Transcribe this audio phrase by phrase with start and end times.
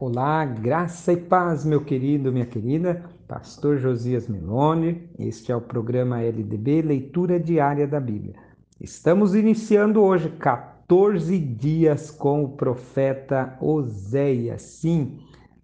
[0.00, 3.02] Olá, graça e paz, meu querido, minha querida.
[3.26, 5.10] Pastor Josias Meloni.
[5.18, 8.36] Este é o programa LDB Leitura Diária da Bíblia.
[8.80, 14.62] Estamos iniciando hoje 14 dias com o profeta Oséias.
[14.62, 15.18] Sim,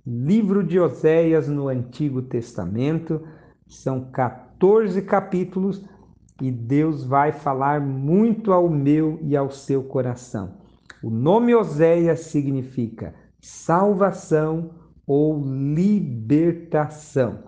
[0.05, 3.23] livro de Oséias no Antigo Testamento.
[3.69, 5.85] São 14 capítulos
[6.43, 10.55] e Deus vai falar muito ao meu e ao seu coração.
[11.05, 13.15] O nome Oséias significa
[13.45, 14.71] salvação
[15.07, 17.41] ou libertação.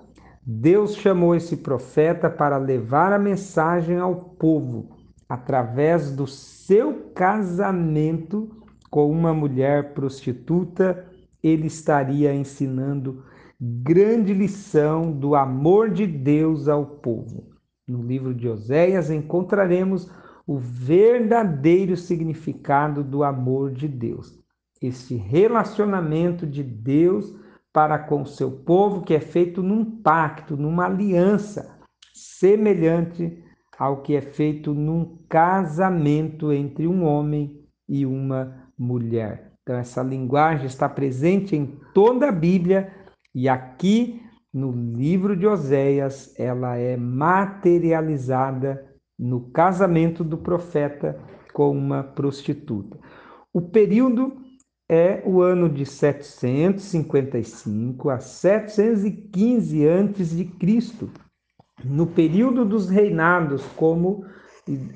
[0.45, 4.91] Deus chamou esse profeta para levar a mensagem ao povo
[5.27, 8.51] através do seu casamento
[8.91, 11.06] com uma mulher prostituta.
[11.43, 13.25] Ele estaria ensinando
[13.59, 17.55] grande lição do amor de Deus ao povo.
[17.89, 20.11] No livro de Oséias encontraremos
[20.47, 24.45] o verdadeiro significado do amor de Deus
[24.80, 27.34] esse relacionamento de Deus
[27.73, 31.78] para com o seu povo, que é feito num pacto, numa aliança,
[32.14, 33.42] semelhante
[33.78, 39.53] ao que é feito num casamento entre um homem e uma mulher.
[39.62, 42.91] Então, essa linguagem está presente em toda a Bíblia
[43.34, 44.22] e aqui
[44.55, 48.87] no livro de Oséias ela é materializada
[49.19, 51.20] no casamento do profeta
[51.53, 52.98] com uma prostituta.
[53.53, 54.45] O período
[54.89, 60.48] é o ano de 755 a 715 a.C.,
[61.84, 64.25] no período dos reinados, como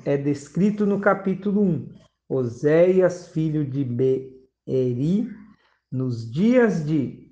[0.03, 1.89] é descrito no capítulo 1.
[2.27, 5.29] Oséias, filho de Beeri,
[5.91, 7.29] nos dias de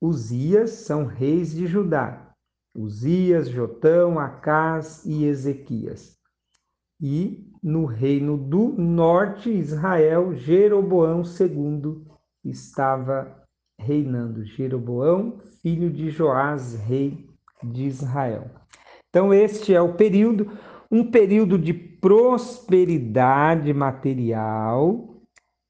[0.00, 2.34] Uzias, são reis de Judá.
[2.74, 6.16] Uzias, Jotão, Acás e Ezequias.
[7.00, 12.02] E no reino do norte, Israel, Jeroboão II
[12.44, 13.44] estava
[13.78, 14.44] reinando.
[14.44, 17.28] Jeroboão, filho de Joás, rei
[17.62, 18.50] de Israel.
[19.08, 20.50] Então, este é o período,
[20.90, 25.16] um período de prosperidade material,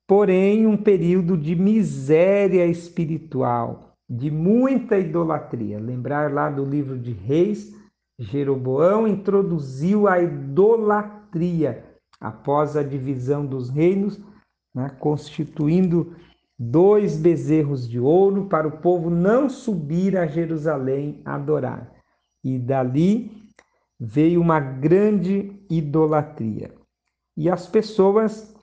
[0.07, 5.79] porém, um período de miséria espiritual, de muita idolatria.
[5.81, 7.75] Lembrar lá do livro de Reis,
[8.19, 11.90] Jeroboão introduziu a idolatria
[12.21, 14.21] após a divisão dos reinos,
[14.75, 16.15] né, constituindo
[16.59, 21.91] dois bezerros de ouro para o povo não subir a Jerusalém adorar.
[22.45, 23.49] E dali
[23.99, 26.75] veio uma grande idolatria.
[27.37, 28.55] E as pessoas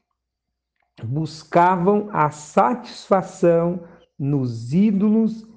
[1.04, 3.84] buscavam a satisfação
[4.18, 5.48] nos ídolos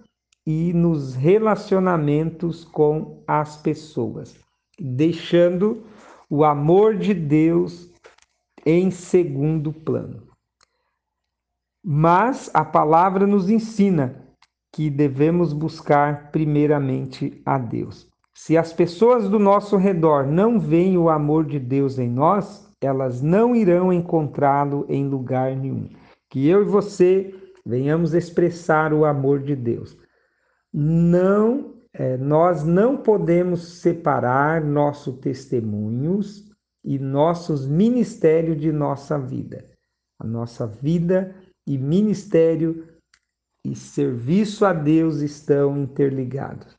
[0.46, 4.34] e nos relacionamentos com as pessoas,
[4.78, 5.84] deixando
[6.28, 7.89] o amor de Deus
[8.64, 10.28] em segundo plano.
[11.82, 14.26] Mas a palavra nos ensina
[14.72, 18.08] que devemos buscar primeiramente a Deus.
[18.34, 23.20] Se as pessoas do nosso redor não veem o amor de Deus em nós, elas
[23.20, 25.88] não irão encontrá-lo em lugar nenhum.
[26.28, 27.34] Que eu e você
[27.66, 29.96] venhamos expressar o amor de Deus.
[30.72, 36.49] Não é, nós não podemos separar nossos testemunhos
[36.84, 39.68] e nossos ministérios de nossa vida.
[40.18, 41.34] A nossa vida
[41.66, 42.88] e ministério
[43.64, 46.76] e serviço a Deus estão interligados.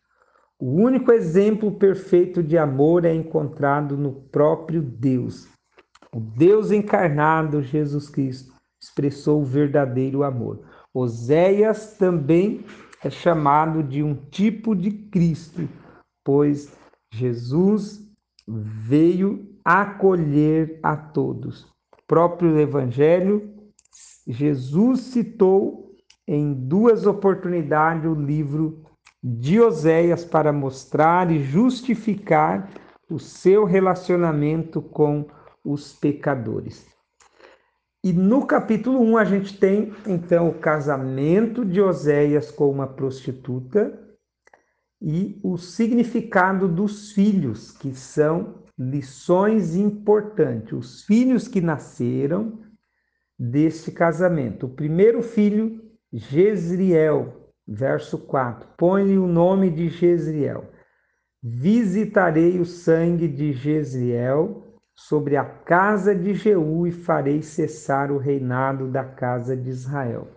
[0.59, 5.47] O único exemplo perfeito de amor é encontrado no próprio Deus.
[6.13, 10.59] O Deus encarnado, Jesus Cristo, expressou o verdadeiro amor.
[10.93, 12.65] Oséias também
[13.03, 15.67] é chamado de um tipo de Cristo,
[16.23, 16.71] pois
[17.11, 18.07] Jesus
[18.47, 21.63] veio acolher a todos.
[21.63, 23.53] O próprio Evangelho,
[24.27, 25.95] Jesus citou
[26.27, 28.83] em duas oportunidades o livro
[29.23, 32.69] de Oséias para mostrar e justificar
[33.09, 35.27] o seu relacionamento com
[35.63, 36.87] os pecadores.
[38.03, 43.99] E no capítulo 1 a gente tem então o casamento de Oséias com uma prostituta
[44.99, 50.73] e o significado dos filhos, que são lições importantes.
[50.73, 52.59] Os filhos que nasceram
[53.37, 54.67] deste casamento.
[54.67, 55.81] O primeiro filho,
[56.13, 58.67] Jezriel, verso 4.
[58.77, 60.71] Põe-lhe o nome de Jezriel.
[61.41, 68.87] Visitarei o sangue de Jezriel sobre a casa de Jeú e farei cessar o reinado
[68.87, 70.27] da casa de Israel.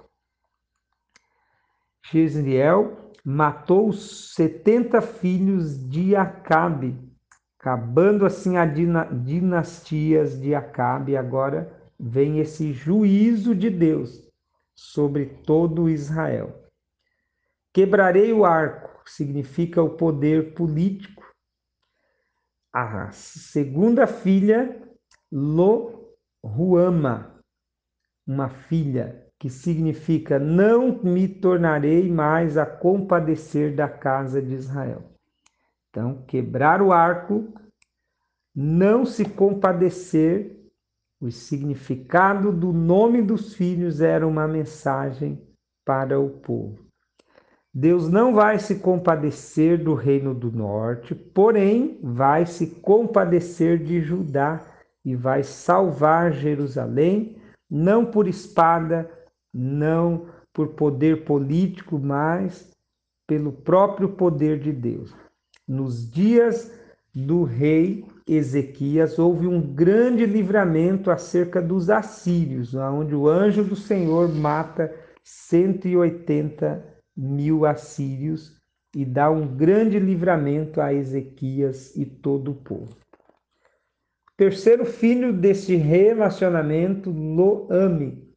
[2.11, 6.97] Jezreel matou os setenta filhos de Acabe,
[7.65, 11.17] acabando assim a dinastias de Acabe.
[11.17, 14.23] Agora vem esse juízo de Deus
[14.77, 16.63] sobre todo Israel.
[17.73, 21.25] Quebrarei o arco, significa o poder político.
[22.71, 24.83] A segunda filha,
[25.33, 26.13] Lo
[26.45, 27.41] Ruama,
[28.27, 35.14] uma filha, que significa não me tornarei mais a compadecer da casa de Israel.
[35.95, 37.55] Então, quebrar o arco,
[38.53, 40.59] não se compadecer,
[41.21, 45.41] o significado do nome dos filhos era uma mensagem
[45.87, 46.85] para o povo.
[47.73, 54.67] Deus não vai se compadecer do reino do norte, porém vai se compadecer de Judá
[55.05, 57.37] e vai salvar Jerusalém,
[57.71, 59.09] não por espada,
[59.55, 62.69] não por poder político, mas
[63.29, 65.15] pelo próprio poder de Deus.
[65.67, 66.71] Nos dias
[67.15, 74.29] do rei Ezequias houve um grande livramento acerca dos assírios, onde o anjo do Senhor
[74.29, 76.85] mata 180
[77.17, 78.61] mil assírios
[78.95, 82.97] e dá um grande livramento a Ezequias e todo o povo.
[84.37, 88.29] Terceiro filho deste relacionamento, Loame,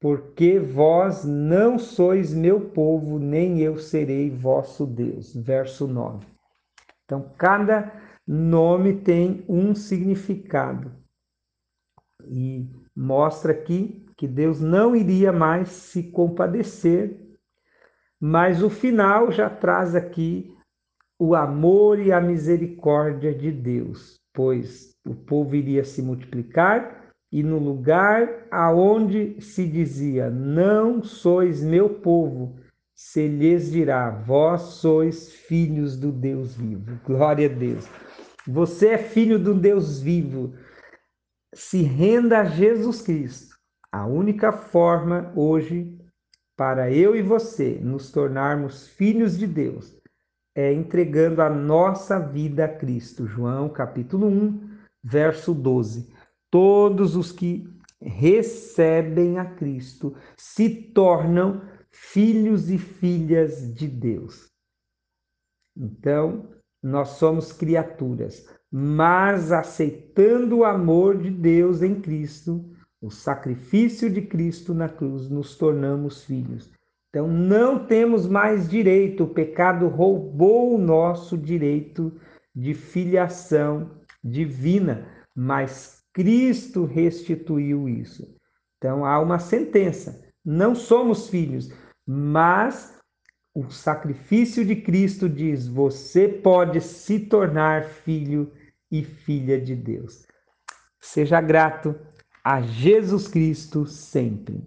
[0.00, 5.34] porque vós não sois meu povo, nem eu serei vosso Deus.
[5.34, 6.35] Verso 9.
[7.06, 7.90] Então, cada
[8.26, 10.92] nome tem um significado.
[12.28, 17.26] E mostra aqui que Deus não iria mais se compadecer
[18.20, 20.54] mas o final já traz aqui
[21.18, 27.58] o amor e a misericórdia de Deus, pois o povo iria se multiplicar e no
[27.58, 32.56] lugar aonde se dizia: Não sois meu povo,
[32.96, 36.98] se lhes dirá: Vós sois filhos do Deus vivo.
[37.04, 37.86] Glória a Deus.
[38.48, 40.54] Você é filho do Deus vivo.
[41.54, 43.54] Se renda a Jesus Cristo.
[43.92, 45.96] A única forma hoje
[46.56, 49.96] para eu e você nos tornarmos filhos de Deus
[50.54, 53.26] é entregando a nossa vida a Cristo.
[53.26, 54.70] João capítulo 1,
[55.04, 56.12] verso 12.
[56.50, 57.68] Todos os que
[58.00, 61.62] recebem a Cristo se tornam
[61.98, 64.50] filhos e filhas de Deus.
[65.76, 66.48] Então,
[66.82, 72.64] nós somos criaturas, mas aceitando o amor de Deus em Cristo,
[73.00, 76.70] o sacrifício de Cristo na cruz, nos tornamos filhos.
[77.08, 82.12] Então não temos mais direito, o pecado roubou o nosso direito
[82.54, 83.90] de filiação
[84.22, 88.36] divina, mas Cristo restituiu isso.
[88.76, 91.70] Então há uma sentença: não somos filhos,
[92.06, 92.96] mas
[93.52, 98.52] o sacrifício de Cristo diz: você pode se tornar filho
[98.90, 100.26] e filha de Deus.
[101.00, 101.98] Seja grato
[102.44, 104.64] a Jesus Cristo sempre.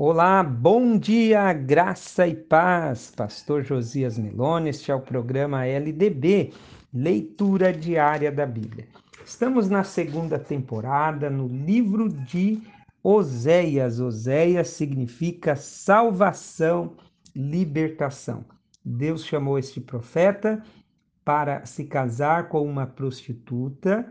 [0.00, 3.10] Olá, bom dia, graça e paz.
[3.10, 6.54] Pastor Josias Meloni, este é o programa LDB,
[6.94, 8.86] Leitura Diária da Bíblia.
[9.26, 12.62] Estamos na segunda temporada no livro de
[13.02, 14.00] Oséias.
[14.00, 16.96] Oséias significa salvação,
[17.34, 18.44] libertação.
[18.84, 20.62] Deus chamou este profeta
[21.24, 24.10] para se casar com uma prostituta,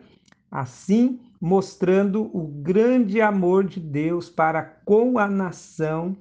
[0.51, 6.15] assim mostrando o grande amor de Deus para com a nação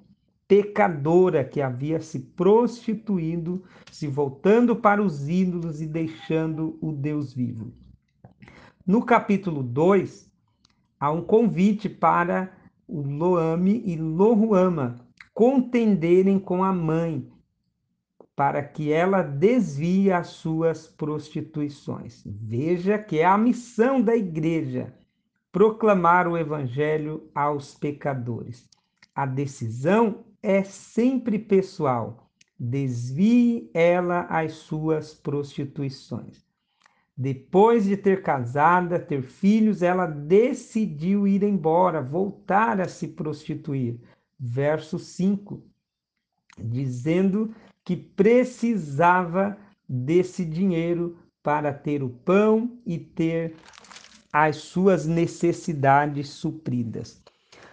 [0.49, 7.73] pecadora que havia se prostituindo, se voltando para os ídolos e deixando o Deus vivo.
[8.87, 10.31] No capítulo 2,
[11.01, 12.53] há um convite para
[12.89, 14.97] o Loame e Loruama
[15.35, 17.31] contenderem com a mãe,
[18.35, 22.23] para que ela desvie as suas prostituições.
[22.27, 24.95] Veja que é a missão da igreja
[25.51, 28.69] proclamar o evangelho aos pecadores.
[29.15, 32.31] A decisão é sempre pessoal.
[32.61, 36.46] Desvie ela as suas prostituições.
[37.17, 43.99] Depois de ter casada, ter filhos, ela decidiu ir embora, voltar a se prostituir.
[44.39, 45.63] Verso 5,
[46.59, 49.57] dizendo que precisava
[49.89, 53.55] desse dinheiro para ter o pão e ter
[54.31, 57.23] as suas necessidades supridas.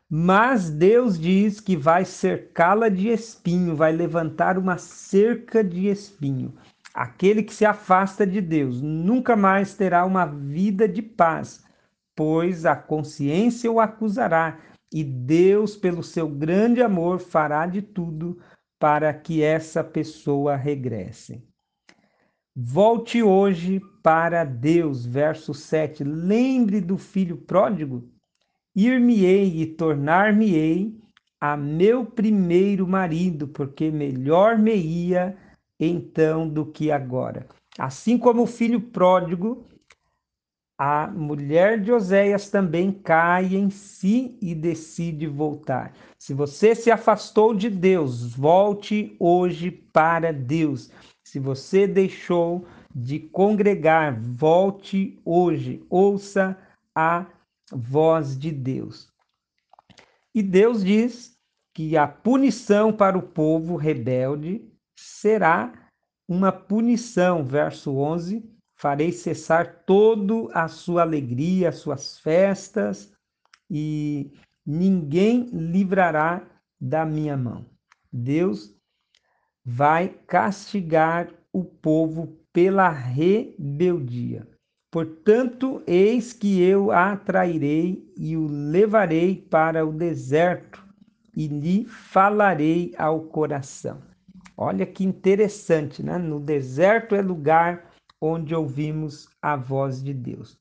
[0.10, 6.54] Mas Deus diz que vai cercá-la de espinho, vai levantar uma cerca de espinho.
[6.94, 11.64] Aquele que se afasta de Deus nunca mais terá uma vida de paz,
[12.16, 14.60] pois a consciência o acusará,
[14.94, 18.38] e Deus, pelo seu grande amor, fará de tudo
[18.78, 21.44] para que essa pessoa regresse.
[22.56, 25.04] Volte hoje para Deus.
[25.04, 26.04] Verso 7.
[26.04, 28.08] Lembre do filho pródigo.
[28.76, 30.96] Ir-me-ei e tornar-me-ei
[31.42, 35.36] a meu primeiro marido, porque melhor me ia
[35.92, 37.48] então do que agora.
[37.78, 39.66] Assim como o filho pródigo,
[40.78, 45.94] a mulher de Oséias também cai em si e decide voltar.
[46.18, 50.92] Se você se afastou de Deus, volte hoje para Deus.
[51.24, 56.58] Se você deixou de congregar, volte hoje, ouça
[56.96, 57.26] a
[57.72, 59.12] voz de Deus.
[60.34, 61.38] E Deus diz
[61.74, 65.74] que a punição para o povo rebelde será
[66.28, 68.44] uma punição, verso 11,
[68.76, 73.14] farei cessar toda a sua alegria, as suas festas,
[73.70, 74.32] e
[74.66, 76.46] ninguém livrará
[76.80, 77.66] da minha mão.
[78.12, 78.76] Deus
[79.66, 84.48] vai castigar o povo pela rebeldia.
[84.92, 90.86] Portanto, eis que eu a atrairei e o levarei para o deserto
[91.36, 94.13] e lhe falarei ao coração.
[94.56, 96.18] Olha que interessante, né?
[96.18, 97.92] No deserto é lugar
[98.22, 100.58] onde ouvimos a voz de Deus.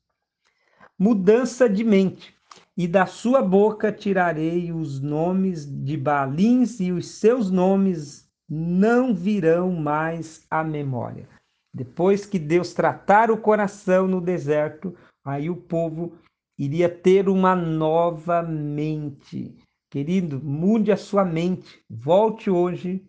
[0.99, 2.35] Mudança de mente.
[2.77, 9.73] E da sua boca tirarei os nomes de Balins e os seus nomes não virão
[9.73, 11.29] mais à memória.
[11.73, 14.95] Depois que Deus tratar o coração no deserto,
[15.25, 16.15] aí o povo
[16.59, 19.57] iria ter uma nova mente.
[19.91, 23.07] Querido, mude a sua mente, volte hoje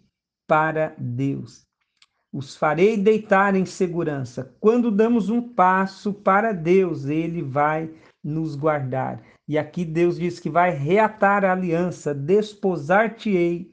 [0.48, 1.66] para Deus
[2.34, 4.56] os farei deitar em segurança.
[4.60, 7.92] Quando damos um passo para Deus, ele vai
[8.24, 9.22] nos guardar.
[9.48, 13.72] E aqui Deus diz que vai reatar a aliança, desposar-te-ei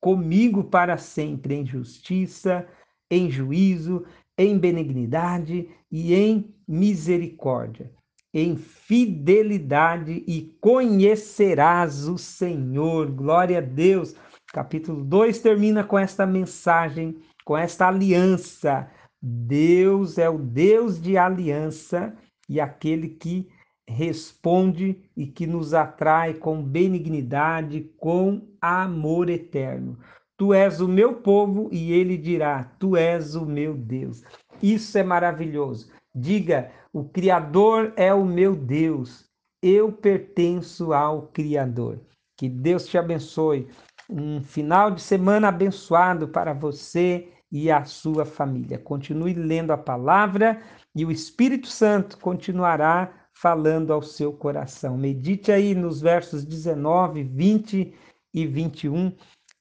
[0.00, 2.66] comigo para sempre em justiça,
[3.08, 4.04] em juízo,
[4.36, 7.92] em benignidade e em misericórdia,
[8.34, 13.08] em fidelidade e conhecerás o Senhor.
[13.10, 14.16] Glória a Deus.
[14.52, 18.88] Capítulo 2 termina com esta mensagem com esta aliança.
[19.20, 22.16] Deus é o Deus de aliança
[22.48, 23.48] e aquele que
[23.88, 29.98] responde e que nos atrai com benignidade, com amor eterno.
[30.36, 34.22] Tu és o meu povo e ele dirá: Tu és o meu Deus.
[34.62, 35.90] Isso é maravilhoso.
[36.14, 39.28] Diga: O Criador é o meu Deus.
[39.62, 42.00] Eu pertenço ao Criador.
[42.38, 43.68] Que Deus te abençoe.
[44.12, 48.76] Um final de semana abençoado para você e a sua família.
[48.76, 50.60] Continue lendo a palavra
[50.96, 54.98] e o Espírito Santo continuará falando ao seu coração.
[54.98, 57.94] Medite aí nos versos 19, 20
[58.34, 59.16] e 21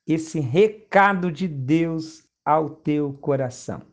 [0.08, 3.84] esse recado de Deus ao teu coração.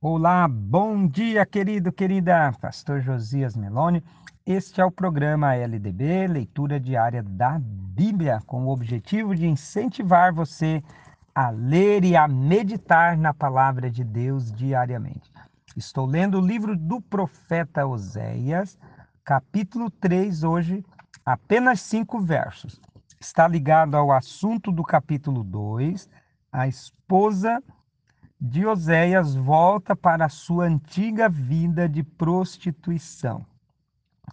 [0.00, 2.52] Olá, bom dia, querido, querida.
[2.62, 4.02] Pastor Josias Meloni.
[4.50, 10.82] Este é o programa LDB, leitura diária da Bíblia, com o objetivo de incentivar você
[11.34, 15.30] a ler e a meditar na palavra de Deus diariamente.
[15.76, 18.78] Estou lendo o livro do profeta Oséias,
[19.22, 20.82] capítulo 3, hoje,
[21.26, 22.80] apenas cinco versos.
[23.20, 26.08] Está ligado ao assunto do capítulo 2.
[26.50, 27.62] A esposa
[28.40, 33.44] de Oséias volta para a sua antiga vida de prostituição.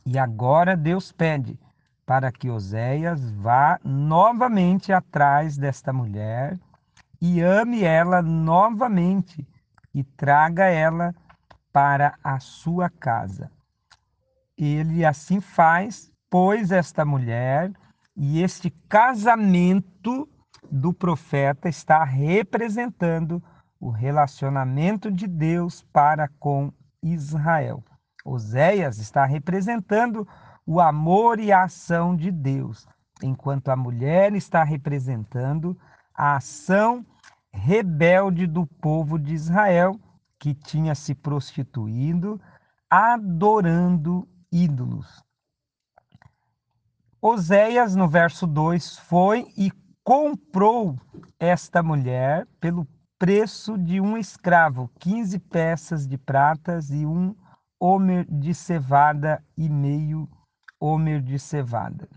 [0.05, 1.59] E agora Deus pede
[2.05, 6.59] para que Oséias vá novamente atrás desta mulher
[7.19, 9.47] e ame ela novamente
[9.93, 11.13] e traga ela
[11.73, 13.49] para a sua casa.
[14.55, 17.71] Ele assim faz, pois esta mulher
[18.15, 20.29] e este casamento
[20.71, 23.43] do profeta está representando
[23.79, 26.71] o relacionamento de Deus para com
[27.01, 27.83] Israel.
[28.25, 30.27] Oséias está representando
[30.65, 32.87] o amor e a ação de Deus,
[33.21, 35.77] enquanto a mulher está representando
[36.11, 37.05] a ação
[37.53, 39.99] rebelde do povo de Israel,
[40.39, 42.41] que tinha se prostituído,
[42.89, 45.23] adorando ídolos.
[47.21, 49.71] Oséias, no verso 2, foi e
[50.03, 50.95] comprou
[51.39, 57.35] esta mulher pelo preço de um escravo, 15 peças de pratas e um
[57.79, 60.29] homer de cevada e meio
[60.79, 62.07] homer de cevada.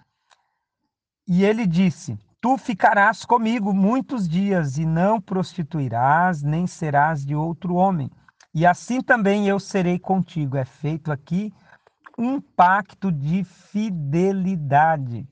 [1.27, 7.75] E ele disse: Tu ficarás comigo muitos dias e não prostituirás, nem serás de outro
[7.75, 8.11] homem.
[8.55, 10.57] E assim também eu serei contigo.
[10.57, 11.53] É feito aqui
[12.17, 15.29] um pacto de fidelidade.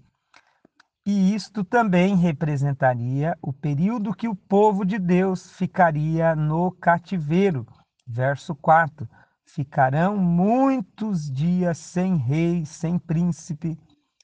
[1.05, 7.65] E isto também representaria o período que o povo de Deus ficaria no cativeiro.
[8.07, 9.09] Verso 4:
[9.47, 13.79] Ficarão muitos dias sem rei, sem príncipe,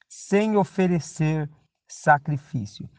[0.07, 1.49] sem oferecer
[1.87, 2.89] sacrifício.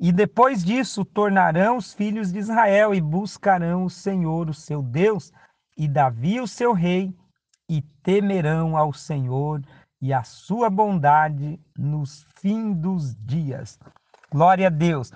[0.00, 5.32] E depois disso tornarão os filhos de Israel e buscarão o Senhor, o seu Deus,
[5.76, 7.14] e Davi, o seu rei,
[7.68, 9.62] e temerão ao Senhor
[10.00, 13.78] e a sua bondade nos fins dos dias.
[14.30, 15.10] Glória a Deus.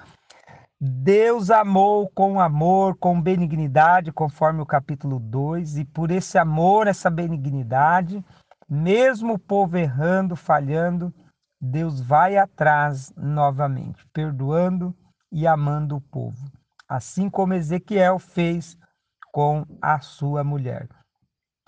[0.81, 7.11] Deus amou com amor, com benignidade, conforme o capítulo 2, e por esse amor, essa
[7.11, 8.25] benignidade,
[8.69, 11.13] mesmo o povo errando, falhando,
[11.61, 14.95] Deus vai atrás novamente, perdoando
[15.33, 16.49] e amando o povo,
[16.89, 18.79] assim como Ezequiel fez
[19.33, 20.89] com a sua mulher.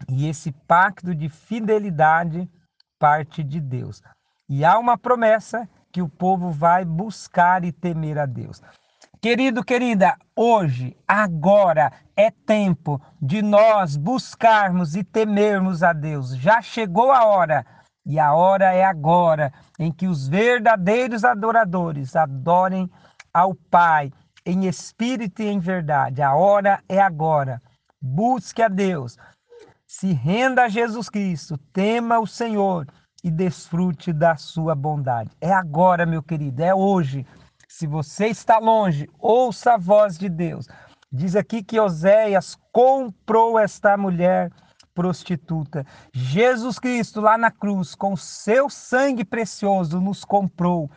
[0.08, 2.48] E esse pacto de fidelidade
[2.96, 4.00] parte de Deus.
[4.48, 8.62] E há uma promessa que o povo vai buscar e temer a Deus.
[9.22, 16.34] Querido, querida, hoje, agora é tempo de nós buscarmos e temermos a Deus.
[16.34, 17.66] Já chegou a hora
[18.06, 22.90] e a hora é agora em que os verdadeiros adoradores adorem
[23.32, 24.10] ao Pai
[24.46, 26.22] em espírito e em verdade.
[26.22, 27.60] A hora é agora.
[28.00, 29.18] Busque a Deus.
[29.86, 32.86] Se renda a Jesus Cristo, tema o Senhor
[33.22, 35.30] e desfrute da sua bondade.
[35.42, 37.26] É agora, meu querido, é hoje.
[37.70, 40.66] Se você está longe, ouça a voz de Deus.
[41.10, 44.50] Diz aqui que Oséias comprou esta mulher
[44.92, 45.86] prostituta.
[46.12, 50.90] Jesus Cristo lá na cruz, com seu sangue precioso, nos comprou.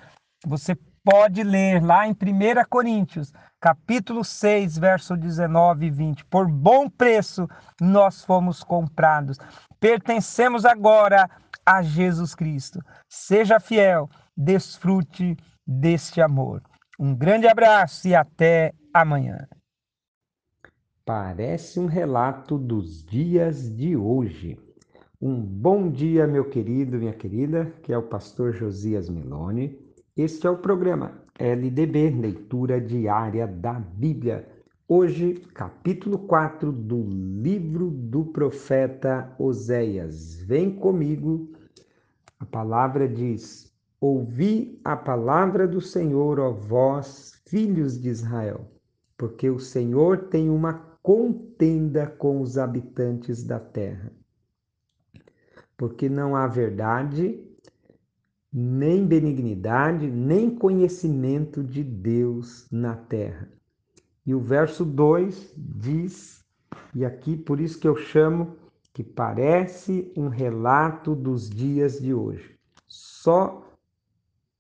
[0.47, 2.15] Você pode ler lá em 1
[2.67, 6.25] Coríntios, capítulo 6, verso 19 e 20.
[6.25, 7.47] Por bom preço
[7.79, 9.37] nós fomos comprados.
[9.79, 11.29] Pertencemos agora
[11.63, 12.79] a Jesus Cristo.
[13.07, 16.61] Seja fiel, desfrute deste amor.
[16.99, 19.47] Um grande abraço e até amanhã.
[21.05, 24.57] Parece um relato dos dias de hoje.
[25.21, 29.77] Um bom dia, meu querido, minha querida, que é o pastor Josias Milone.
[30.15, 34.47] Este é o programa LDB, leitura diária da Bíblia.
[34.87, 40.35] Hoje, capítulo 4 do livro do profeta Oséias.
[40.43, 41.51] Vem comigo.
[42.39, 43.72] A palavra diz:
[44.05, 48.69] Ouvi a palavra do Senhor, ó vós, filhos de Israel,
[49.17, 54.11] porque o Senhor tem uma contenda com os habitantes da terra.
[55.77, 57.49] Porque não há verdade,
[58.51, 63.49] nem benignidade, nem conhecimento de Deus na terra.
[64.25, 66.43] E o verso 2 diz,
[66.93, 68.57] e aqui por isso que eu chamo
[68.93, 72.59] que parece um relato dos dias de hoje.
[72.85, 73.62] Só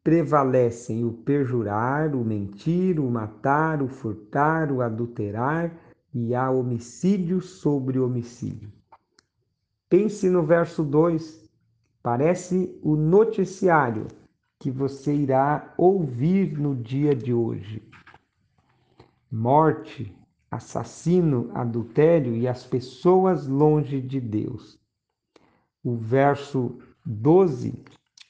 [0.03, 5.71] prevalecem o perjurar, o mentir, o matar, o furtar, o adulterar
[6.13, 8.69] e há homicídio sobre homicídio.
[9.89, 11.49] Pense no verso 2,
[12.01, 14.07] parece o noticiário
[14.59, 17.81] que você irá ouvir no dia de hoje.
[19.31, 20.15] Morte,
[20.51, 24.79] assassino, adultério e as pessoas longe de Deus.
[25.83, 27.73] O verso 12,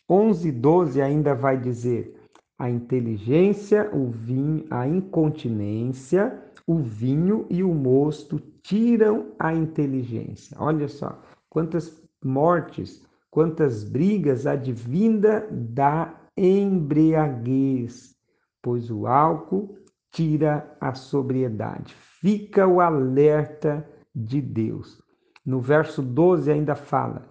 [0.10, 2.20] 11 e 12 ainda vai dizer:
[2.58, 10.56] a inteligência, o vinho, a incontinência o vinho e o mosto tiram a inteligência.
[10.60, 18.16] Olha só, quantas mortes, quantas brigas advinda da embriaguez,
[18.62, 19.78] pois o álcool
[20.12, 21.94] tira a sobriedade.
[21.94, 23.86] Fica o alerta
[24.16, 25.02] de Deus.
[25.46, 27.28] No verso 12 ainda fala: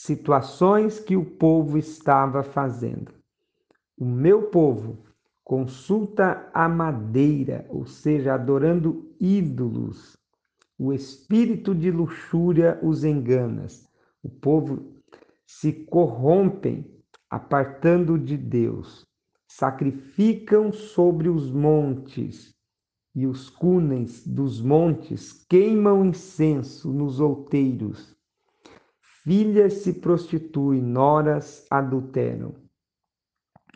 [0.00, 3.12] situações que o povo estava fazendo.
[3.98, 5.04] O meu povo
[5.44, 10.16] consulta a madeira, ou seja, adorando ídolos.
[10.78, 13.66] O espírito de luxúria os engana.
[14.22, 15.02] O povo
[15.46, 16.90] se corrompem,
[17.28, 19.06] apartando de Deus.
[19.46, 22.54] Sacrificam sobre os montes,
[23.14, 28.18] e os cúneis dos montes queimam incenso nos outeiros.
[29.22, 32.54] Filhas se prostituem, noras adulteram.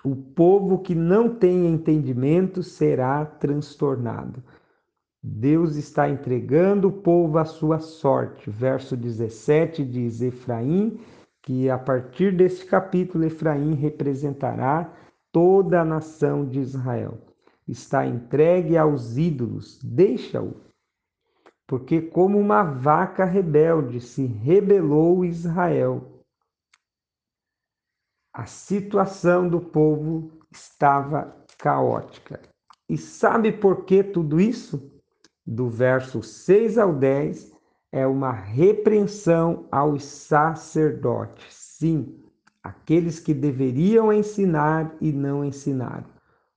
[0.04, 4.42] O povo que não tem entendimento será transtornado.
[5.22, 8.50] Deus está entregando o povo à sua sorte.
[8.50, 11.00] Verso 17 diz: Efraim,
[11.42, 14.92] que a partir deste capítulo, Efraim representará
[15.32, 17.18] toda a nação de Israel.
[17.66, 20.54] Está entregue aos ídolos, deixa-o.
[21.66, 26.14] Porque, como uma vaca rebelde, se rebelou Israel
[28.34, 32.42] a situação do povo estava caótica.
[32.88, 34.90] E sabe por que tudo isso?
[35.46, 37.52] Do verso 6 ao 10
[37.92, 41.54] é uma repreensão aos sacerdotes.
[41.54, 42.24] Sim,
[42.60, 46.06] aqueles que deveriam ensinar e não ensinaram.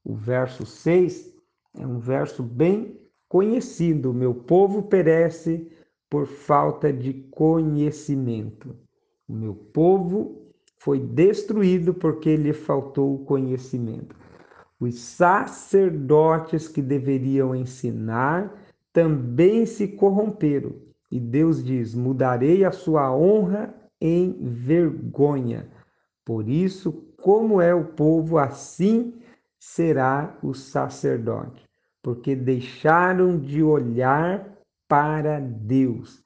[0.03, 1.31] O verso 6
[1.77, 2.96] é um verso bem
[3.27, 5.67] conhecido: Meu povo perece
[6.09, 8.75] por falta de conhecimento.
[9.27, 14.15] O meu povo foi destruído porque lhe faltou o conhecimento.
[14.79, 18.53] Os sacerdotes que deveriam ensinar
[18.93, 20.73] também se corromperam.
[21.11, 25.69] E Deus diz: Mudarei a sua honra em vergonha.
[26.23, 29.13] Por isso, como é o povo, assim
[29.59, 31.66] será o sacerdote,
[32.01, 34.57] porque deixaram de olhar
[34.87, 36.23] para Deus.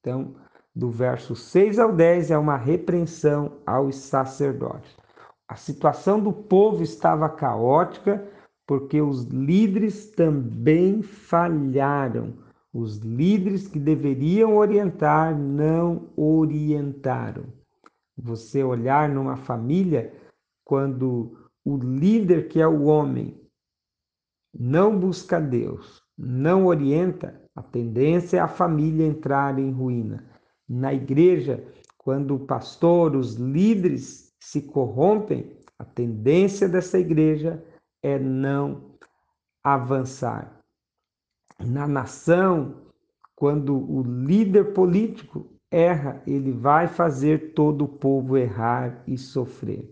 [0.00, 0.34] Então,
[0.74, 4.96] do verso 6 ao 10 é uma repreensão aos sacerdotes.
[5.48, 8.26] A situação do povo estava caótica
[8.66, 12.34] porque os líderes também falharam.
[12.72, 17.44] Os líderes que deveriam orientar não orientaram.
[18.16, 20.14] Você olhar numa família,
[20.64, 23.41] quando o líder, que é o homem,
[24.52, 30.24] não busca Deus, não orienta, a tendência é a família entrar em ruína.
[30.68, 31.64] Na igreja,
[31.98, 37.62] quando o pastor, os líderes se corrompem, a tendência dessa igreja
[38.02, 38.92] é não
[39.62, 40.60] avançar.
[41.60, 42.82] Na nação,
[43.36, 49.88] quando o líder político erra, ele vai fazer todo o povo errar e sofrer.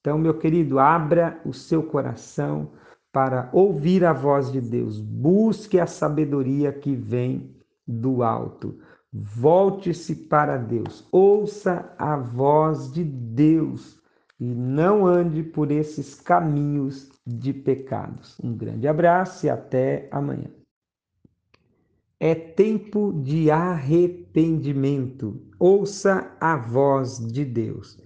[0.00, 2.70] Então, meu querido, abra o seu coração
[3.12, 5.00] para ouvir a voz de Deus.
[5.00, 8.78] Busque a sabedoria que vem do alto.
[9.12, 11.06] Volte-se para Deus.
[11.10, 13.98] Ouça a voz de Deus
[14.38, 18.36] e não ande por esses caminhos de pecados.
[18.42, 20.50] Um grande abraço e até amanhã.
[22.20, 25.40] É tempo de arrependimento.
[25.58, 27.98] Ouça a voz de Deus.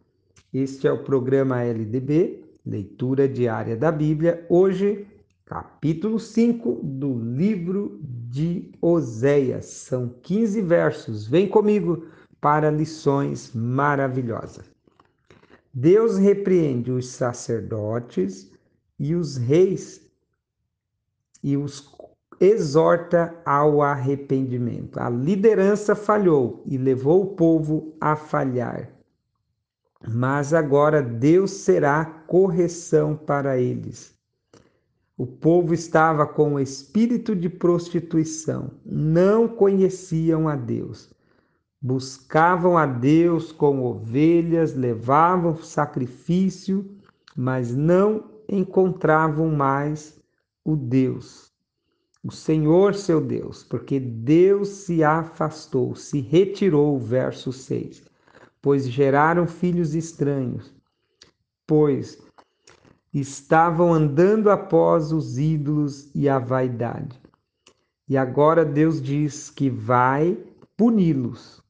[0.52, 5.07] Este é o programa LDB leitura diária da Bíblia, hoje,
[5.44, 9.66] capítulo 5 do livro de Oséias.
[9.66, 11.27] São 15 versos.
[11.27, 12.07] Vem comigo
[12.40, 14.70] para lições maravilhosas.
[15.73, 18.51] Deus repreende os sacerdotes
[18.99, 20.09] e os reis
[21.42, 21.94] e os
[22.40, 24.99] exorta ao arrependimento.
[24.99, 28.99] A liderança falhou e levou o povo a falhar
[30.08, 34.14] mas agora Deus será correção para eles.
[35.16, 41.12] O povo estava com o espírito de prostituição, não conheciam a Deus.
[41.82, 46.90] Buscavam a Deus com ovelhas, levavam sacrifício,
[47.36, 50.18] mas não encontravam mais
[50.64, 51.52] o Deus,
[52.24, 58.10] o Senhor seu Deus, porque Deus se afastou, se retirou, verso 6
[58.62, 60.75] pois geraram filhos estranhos,
[61.66, 62.18] pois
[63.12, 67.20] estavam andando após os ídolos e a vaidade.
[68.09, 70.38] E agora Deus diz que vai
[70.77, 71.62] puni-los.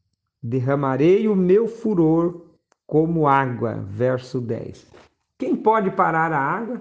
[0.42, 2.46] Derramarei o meu furor
[2.86, 3.84] como água.
[3.88, 4.86] Verso 10.
[5.38, 6.80] Quem pode parar a água?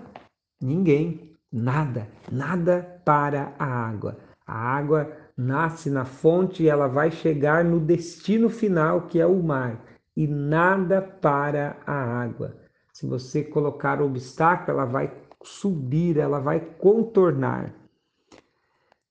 [0.62, 1.36] Ninguém.
[1.52, 2.08] Nada.
[2.32, 4.18] Nada para a água.
[4.48, 9.42] A água nasce na fonte e ela vai chegar no destino final, que é o
[9.44, 9.89] mar
[10.20, 12.54] e nada para a água.
[12.92, 15.10] Se você colocar obstáculo, ela vai
[15.42, 17.74] subir, ela vai contornar.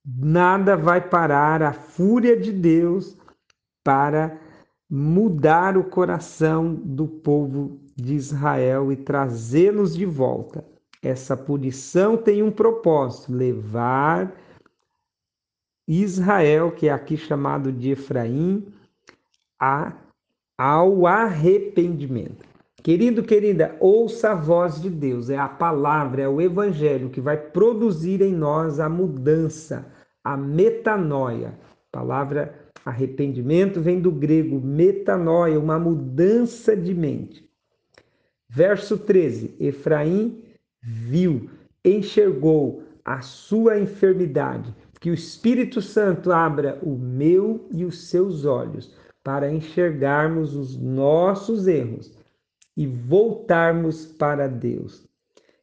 [0.04, 3.16] Nada vai parar a fúria de Deus
[3.82, 4.38] para
[4.90, 10.62] mudar o coração do povo de Israel e trazê-los de volta.
[11.02, 14.30] Essa punição tem um propósito: levar
[15.86, 18.70] Israel, que é aqui chamado de Efraim,
[19.58, 20.06] a
[20.58, 22.44] ao arrependimento.
[22.82, 27.36] Querido, querida, ouça a voz de Deus, é a palavra, é o evangelho que vai
[27.36, 29.86] produzir em nós a mudança,
[30.24, 31.54] a metanoia.
[31.92, 37.48] A palavra arrependimento vem do grego metanoia, uma mudança de mente.
[38.48, 40.42] Verso 13: Efraim
[40.82, 41.50] viu,
[41.84, 48.96] enxergou a sua enfermidade, que o Espírito Santo abra o meu e os seus olhos
[49.28, 52.10] para enxergarmos os nossos erros
[52.74, 55.06] e voltarmos para Deus.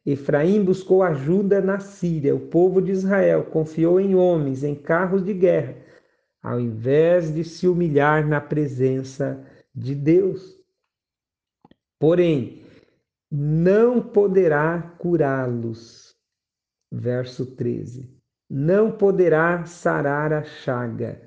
[0.06, 5.34] Efraim buscou ajuda na Síria, o povo de Israel confiou em homens, em carros de
[5.34, 5.74] guerra,
[6.40, 10.56] ao invés de se humilhar na presença de Deus.
[11.98, 12.62] Porém,
[13.28, 16.14] não poderá curá-los.
[16.92, 18.08] Verso 13.
[18.48, 21.20] Não poderá sarar a chaga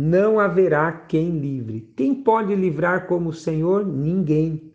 [0.00, 1.92] não haverá quem livre.
[1.96, 3.84] Quem pode livrar como o Senhor?
[3.84, 4.72] Ninguém.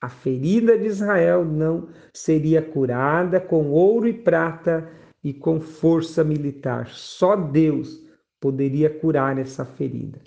[0.00, 4.90] A ferida de Israel não seria curada com ouro e prata
[5.22, 6.88] e com força militar.
[6.88, 8.04] Só Deus
[8.40, 10.20] poderia curar essa ferida.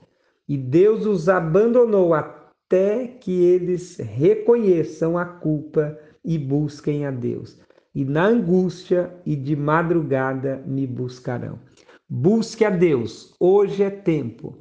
[0.47, 7.59] E Deus os abandonou até que eles reconheçam a culpa e busquem a Deus.
[7.93, 11.66] E na angústia e de madrugada me buscarão.
[12.09, 13.35] Busque a Deus.
[13.37, 14.57] Hoje é tempo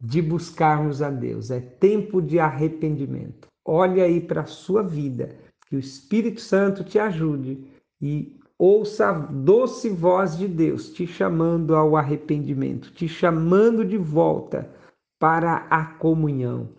[0.00, 1.50] de buscarmos a Deus.
[1.50, 3.48] É tempo de arrependimento.
[3.64, 7.68] Olhe aí para a sua vida, que o Espírito Santo te ajude
[8.00, 14.70] e ouça a doce voz de Deus te chamando ao arrependimento, te chamando de volta
[15.18, 16.70] para a comunhão.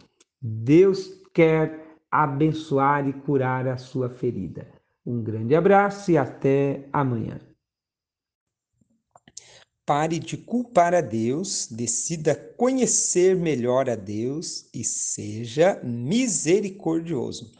[0.41, 4.67] Deus quer abençoar e curar a sua ferida.
[5.05, 7.37] Um grande abraço e até amanhã.
[9.85, 17.51] Pare de culpar a Deus, decida conhecer melhor a Deus e seja misericordioso.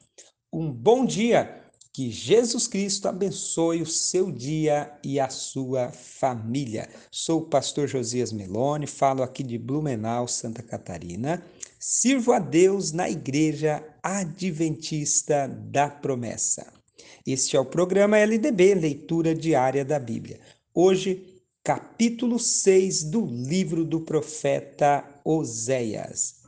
[0.54, 1.60] Um bom dia!
[1.94, 6.88] Que Jesus Cristo abençoe o seu dia e a sua família.
[7.12, 11.44] Sou o pastor Josias Meloni, falo aqui de Blumenau, Santa Catarina.
[11.78, 16.72] Sirvo a Deus na Igreja Adventista da Promessa.
[17.28, 20.40] Este é o programa LDB, Leitura Diária da Bíblia.
[20.74, 21.31] Hoje,
[21.64, 26.42] capítulo 6 do livro do profeta Oséias.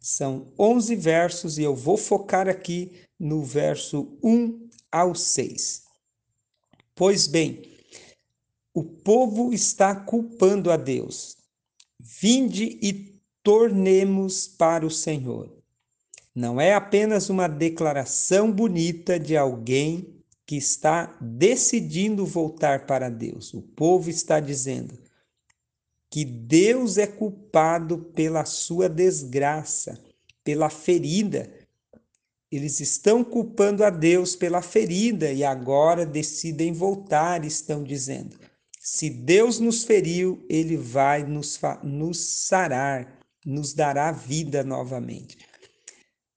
[0.00, 5.82] São 11 versos e eu vou focar aqui no verso 1 ao 6.
[6.94, 7.62] Pois bem,
[8.72, 11.36] o povo está culpando a Deus.
[11.98, 15.50] Vinde e tornemos para o Senhor.
[16.34, 20.13] Não é apenas uma declaração bonita de alguém
[20.46, 23.54] que está decidindo voltar para Deus.
[23.54, 24.98] O povo está dizendo
[26.10, 29.98] que Deus é culpado pela sua desgraça,
[30.44, 31.50] pela ferida.
[32.52, 38.38] Eles estão culpando a Deus pela ferida e agora decidem voltar, estão dizendo.
[38.78, 45.38] Se Deus nos feriu, ele vai nos, nos sarar, nos dará vida novamente.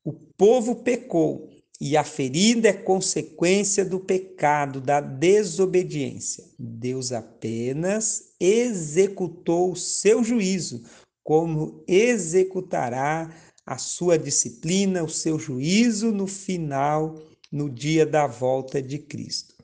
[0.04, 6.44] O povo pecou e a ferida é consequência do pecado, da desobediência.
[6.58, 10.84] Deus apenas executou o seu juízo,
[11.24, 13.32] como executará
[13.66, 19.56] a sua disciplina, o seu juízo no final, no dia da volta de Cristo.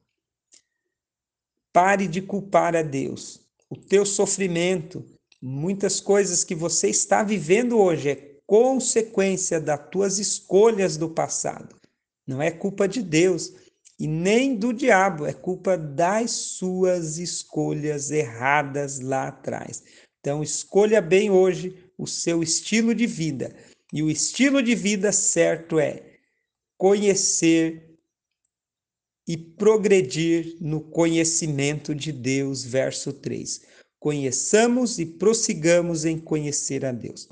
[1.72, 3.42] Pare de culpar a Deus.
[3.70, 5.04] O teu sofrimento,
[5.42, 11.83] muitas coisas que você está vivendo hoje é consequência das tuas escolhas do passado.
[12.26, 13.54] Não é culpa de Deus
[14.00, 19.84] e nem do diabo, é culpa das suas escolhas erradas lá atrás.
[20.20, 23.56] Então, escolha bem hoje o seu estilo de vida.
[23.92, 26.18] E o estilo de vida certo é
[26.78, 27.98] conhecer
[29.28, 33.62] e progredir no conhecimento de Deus, verso 3.
[34.00, 37.30] Conheçamos e prossigamos em conhecer a Deus.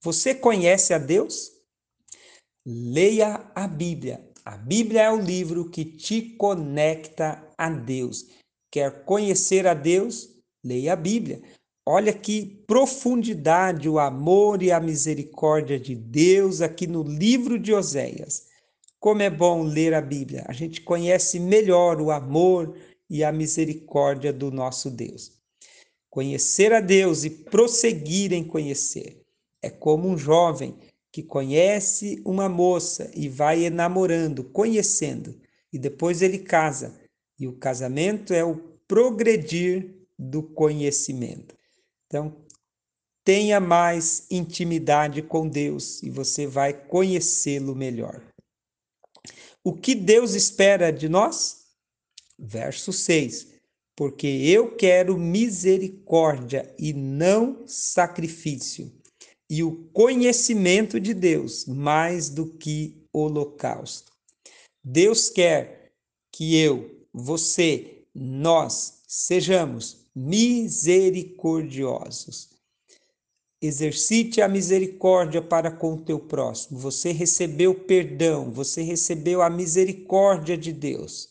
[0.00, 1.52] Você conhece a Deus?
[2.64, 4.24] Leia a Bíblia.
[4.44, 8.26] A Bíblia é o livro que te conecta a Deus.
[8.70, 10.28] Quer conhecer a Deus?
[10.62, 11.40] Leia a Bíblia.
[11.86, 18.48] Olha que profundidade, o amor e a misericórdia de Deus aqui no livro de Oséias.
[19.00, 20.44] Como é bom ler a Bíblia.
[20.46, 22.76] A gente conhece melhor o amor
[23.08, 25.32] e a misericórdia do nosso Deus.
[26.10, 29.22] Conhecer a Deus e prosseguir em conhecer.
[29.62, 30.74] É como um jovem
[31.14, 35.40] que conhece uma moça e vai enamorando, conhecendo,
[35.72, 37.00] e depois ele casa.
[37.38, 38.56] E o casamento é o
[38.88, 41.56] progredir do conhecimento.
[42.08, 42.44] Então,
[43.22, 48.20] tenha mais intimidade com Deus e você vai conhecê-lo melhor.
[49.62, 51.64] O que Deus espera de nós?
[52.36, 53.54] Verso 6.
[53.94, 58.92] Porque eu quero misericórdia e não sacrifício
[59.48, 64.10] e o conhecimento de Deus mais do que holocausto.
[64.82, 65.92] Deus quer
[66.32, 72.48] que eu, você, nós sejamos misericordiosos.
[73.62, 76.76] Exercite a misericórdia para com o teu próximo.
[76.78, 81.28] Você recebeu perdão, você recebeu a misericórdia de Deus.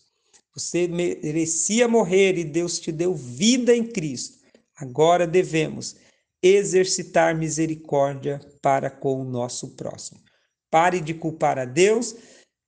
[0.56, 4.40] Você merecia morrer e Deus te deu vida em Cristo.
[4.76, 5.96] Agora devemos
[6.44, 10.22] exercitar misericórdia para com o nosso próximo.
[10.70, 12.16] Pare de culpar a Deus,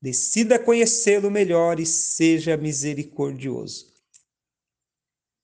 [0.01, 3.93] decida conhecê-lo melhor e seja misericordioso.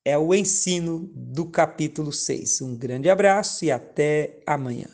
[0.05, 2.61] É o ensino do capítulo 6.
[2.61, 4.87] Um grande abraço e até amanhã.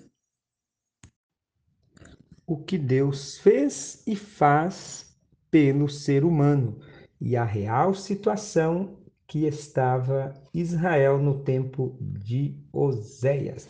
[2.48, 5.14] o que Deus fez e faz
[5.52, 6.80] pelo ser humano
[7.20, 8.98] e a real situação
[9.28, 13.68] que estava Israel no tempo de Oséias.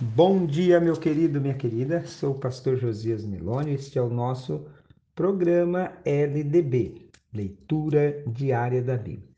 [0.00, 2.06] Bom dia, meu querido, minha querida.
[2.06, 3.74] Sou o pastor Josias Milone.
[3.74, 4.66] Este é o nosso
[5.14, 9.28] programa LDB, Leitura Diária da Bíblia.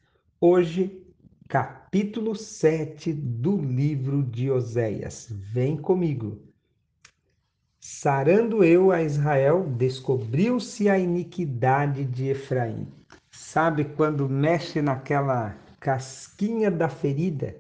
[0.40, 1.04] Hoje,
[1.48, 5.28] capítulo 7 do livro de Oséias.
[5.30, 6.40] Vem comigo.
[7.80, 12.86] Sarando eu a Israel, descobriu-se a iniquidade de Efraim.
[13.48, 17.54] Sabe quando mexe naquela casquinha da ferida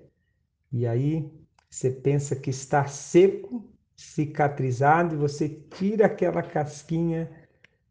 [0.72, 1.30] e aí
[1.70, 3.64] você pensa que está seco,
[3.96, 7.30] cicatrizado e você tira aquela casquinha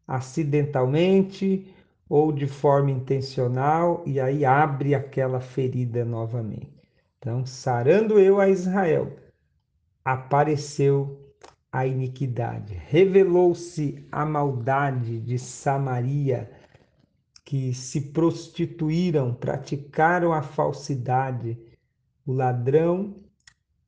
[0.06, 1.74] acidentalmente
[2.06, 6.76] ou de forma intencional e aí abre aquela ferida novamente.
[7.16, 9.10] Então, sarando eu a Israel,
[10.04, 11.34] apareceu
[11.72, 16.55] a iniquidade, revelou-se a maldade de Samaria
[17.46, 21.56] que se prostituíram, praticaram a falsidade.
[22.26, 23.14] O ladrão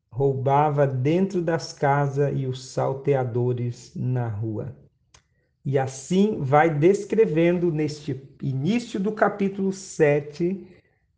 [0.09, 4.77] roubava dentro das casas e os salteadores na rua.
[5.65, 10.65] E assim vai descrevendo neste início do capítulo 7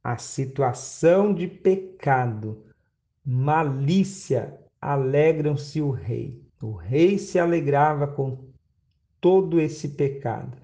[0.03, 2.65] a situação de pecado,
[3.23, 6.43] malícia, alegram-se o rei.
[6.63, 8.49] O rei se alegrava com
[9.21, 10.57] todo esse pecado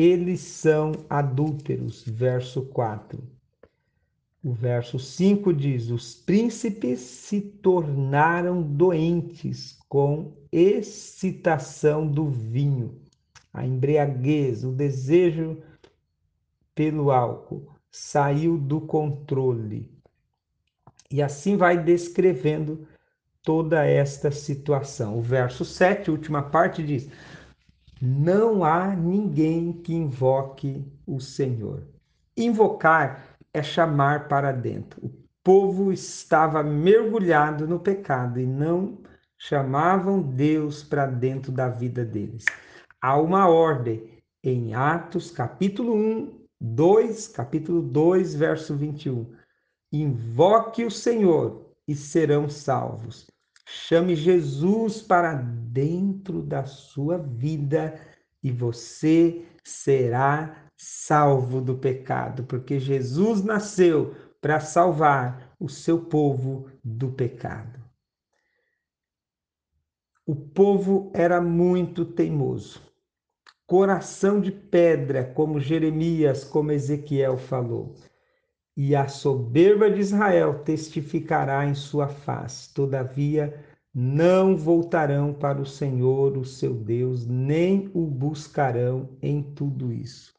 [0.00, 2.02] eles são adúlteros.
[2.06, 3.22] Verso 4.
[4.42, 12.98] O verso 5 diz: Os príncipes se tornaram doentes com excitação do vinho,
[13.52, 15.58] a embriaguez, o desejo
[16.74, 19.92] pelo álcool saiu do controle.
[21.10, 22.86] E assim vai descrevendo
[23.42, 25.18] toda esta situação.
[25.18, 27.10] O verso 7, última parte, diz:
[28.00, 31.86] não há ninguém que invoque o Senhor.
[32.36, 35.04] Invocar é chamar para dentro.
[35.04, 35.12] O
[35.44, 38.98] povo estava mergulhado no pecado e não
[39.36, 42.44] chamavam Deus para dentro da vida deles.
[43.00, 49.30] Há uma ordem em Atos, capítulo 1, 2, capítulo 2, verso 21.
[49.92, 53.29] Invoque o Senhor e serão salvos.
[53.72, 58.00] Chame Jesus para dentro da sua vida
[58.42, 67.12] e você será salvo do pecado, porque Jesus nasceu para salvar o seu povo do
[67.12, 67.80] pecado.
[70.26, 72.82] O povo era muito teimoso,
[73.68, 77.94] coração de pedra, como Jeremias, como Ezequiel falou
[78.82, 82.72] e a soberba de Israel testificará em sua face.
[82.72, 83.62] Todavia,
[83.94, 90.32] não voltarão para o Senhor, o seu Deus, nem o buscarão em tudo isso.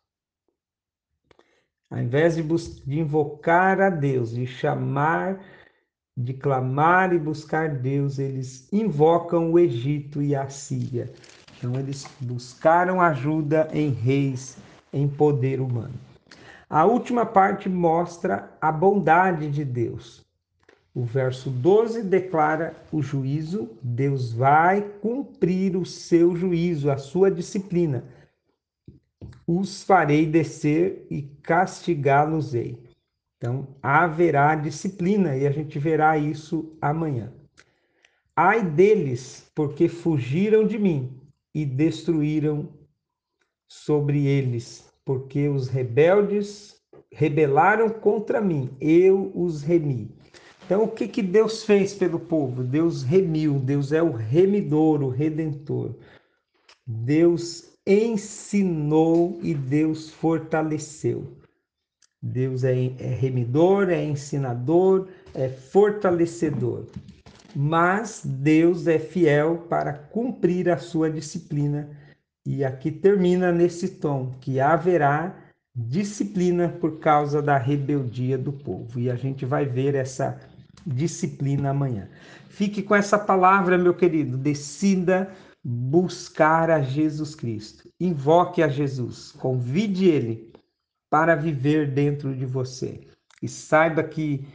[1.88, 5.46] Ao invés de, de invocar a Deus, de chamar,
[6.18, 11.14] de clamar e buscar Deus, eles invocam o Egito e a Síria.
[11.60, 14.58] Então, eles buscaram ajuda em reis,
[14.92, 16.11] em poder humano.
[16.74, 20.26] A última parte mostra a bondade de Deus.
[20.96, 28.06] O verso 12 declara o juízo, Deus vai cumprir o seu juízo, a sua disciplina.
[29.46, 32.82] Os farei descer e castigá-los-ei.
[33.36, 37.34] Então, haverá disciplina e a gente verá isso amanhã.
[38.34, 41.20] Ai deles, porque fugiram de mim
[41.54, 42.70] e destruíram
[43.68, 46.78] sobre eles porque os rebeldes
[47.12, 50.10] rebelaram contra mim, eu os remi.
[50.66, 52.64] Então, o que, que Deus fez pelo povo?
[52.64, 55.96] Deus remiu, Deus é o remidor, o redentor.
[56.88, 61.28] Deus ensinou e Deus fortaleceu.
[62.22, 66.86] Deus é, é remidor, é ensinador, é fortalecedor.
[67.54, 71.90] Mas Deus é fiel para cumprir a sua disciplina
[72.46, 75.36] e aqui termina nesse tom que haverá
[75.76, 79.00] disciplina por causa da rebeldia do povo.
[79.00, 80.40] E a gente vai ver essa
[80.86, 82.10] disciplina amanhã.
[82.50, 84.38] Fique com essa palavra, meu querido.
[84.38, 85.32] Decida
[85.64, 87.90] buscar a Jesus Cristo.
[88.00, 89.32] Invoque a Jesus.
[89.34, 90.52] Convide ele
[91.10, 93.02] para viver dentro de você.
[93.42, 94.48] E saiba que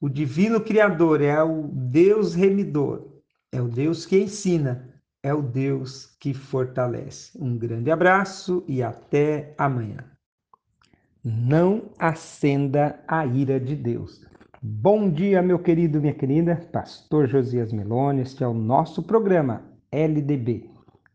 [0.00, 3.08] o divino criador é o Deus remidor,
[3.50, 4.93] é o Deus que ensina
[5.24, 7.32] é o Deus que fortalece.
[7.40, 10.04] Um grande abraço e até amanhã.
[11.24, 14.22] Não acenda a ira de Deus.
[14.60, 16.56] Bom dia, meu querido, minha querida.
[16.70, 20.68] Pastor Josias Meloni, este é o nosso programa LDB,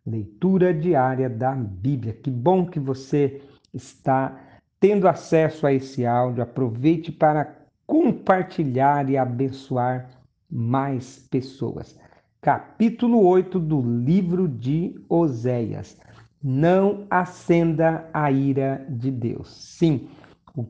[0.03, 2.13] leitura diária da Bíblia.
[2.13, 4.35] Que bom que você está
[4.79, 6.41] tendo acesso a esse áudio.
[6.41, 7.55] Aproveite para
[7.85, 10.09] compartilhar e abençoar
[10.49, 11.95] mais pessoas.
[12.41, 15.99] Capítulo 8 do livro de Oséias.
[16.41, 19.49] Não acenda a ira de Deus.
[19.77, 20.07] Sim,
[20.55, 20.65] o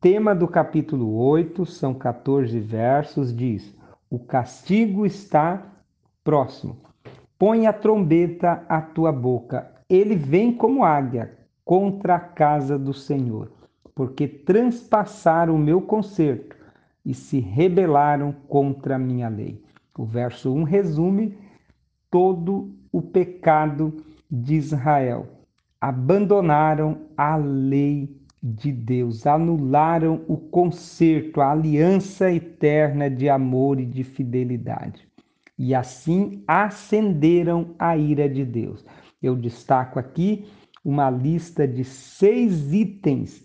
[0.00, 3.72] tema do capítulo 8 são 14 versos, diz:
[4.10, 5.64] O castigo está
[6.24, 6.78] próximo.
[7.38, 9.70] Põe a trombeta à tua boca.
[9.88, 13.52] Ele vem como águia contra a casa do Senhor,
[13.94, 16.56] porque transpassaram o meu conserto
[17.06, 19.62] e se rebelaram contra a minha lei.
[19.96, 21.38] O verso 1 resume
[22.10, 25.28] todo o pecado de Israel.
[25.80, 34.04] Abandonaram a lei de Deus, anularam o conserto, a aliança eterna de amor e de
[34.04, 35.08] fidelidade
[35.58, 38.84] e assim acenderam a ira de Deus.
[39.22, 40.46] Eu destaco aqui
[40.84, 43.44] uma lista de seis itens,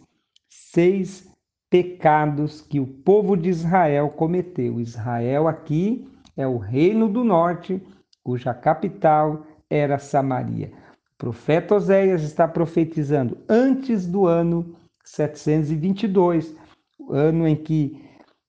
[0.49, 1.29] seis
[1.69, 4.79] pecados que o povo de Israel cometeu.
[4.79, 6.07] Israel aqui
[6.39, 7.85] é o reino do norte,
[8.23, 10.71] cuja capital era Samaria.
[11.13, 14.73] O profeta Oséias está profetizando antes do ano
[15.03, 16.55] 722,
[16.97, 18.01] o ano em que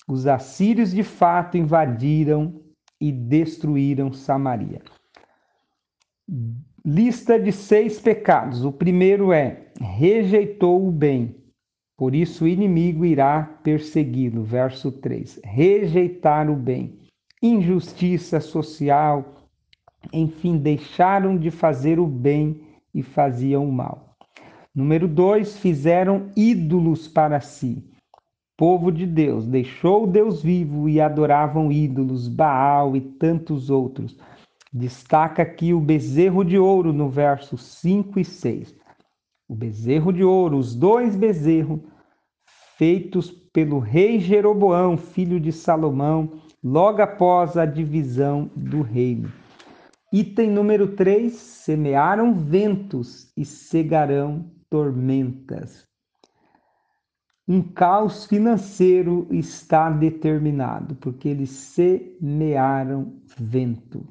[0.06, 2.62] os assírios de fato invadiram
[3.00, 4.80] e destruíram Samaria.
[6.86, 8.64] Lista de seis pecados.
[8.64, 11.34] O primeiro é: rejeitou o bem,
[11.96, 14.44] por isso o inimigo irá persegui-lo.
[14.44, 15.40] Verso 3.
[15.42, 16.99] Rejeitar o bem,
[17.42, 19.48] injustiça social,
[20.12, 22.60] enfim, deixaram de fazer o bem
[22.94, 24.16] e faziam o mal.
[24.74, 27.90] Número 2, fizeram ídolos para si
[28.60, 34.18] povo de Deus, deixou Deus vivo e adoravam ídolos, Baal e tantos outros.
[34.70, 38.76] Destaca aqui o bezerro de ouro no verso 5 e 6.
[39.48, 41.80] O bezerro de ouro, os dois bezerros
[42.76, 49.32] feitos pelo rei Jeroboão, filho de Salomão, logo após a divisão do reino.
[50.12, 55.88] Item número 3: semearam ventos e cegarão tormentas.
[57.48, 64.06] Um caos financeiro está determinado, porque eles semearam vento.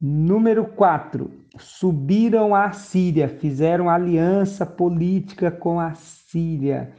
[0.00, 1.30] Número 4.
[1.58, 6.92] Subiram à Síria, fizeram aliança política com a Síria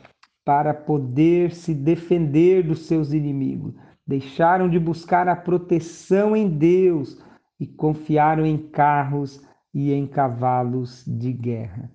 [0.44, 3.74] para poder se defender dos seus inimigos.
[4.08, 7.18] Deixaram de buscar a proteção em Deus
[7.60, 9.42] e confiaram em carros
[9.74, 11.92] e em cavalos de guerra.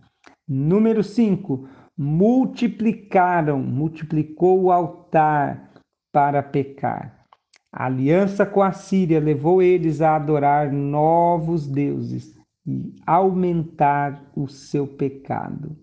[0.47, 5.71] Número 5 multiplicaram, multiplicou o altar
[6.11, 7.27] para pecar.
[7.73, 12.35] A aliança com a Síria levou eles a adorar novos deuses
[12.67, 15.77] e aumentar o seu pecado.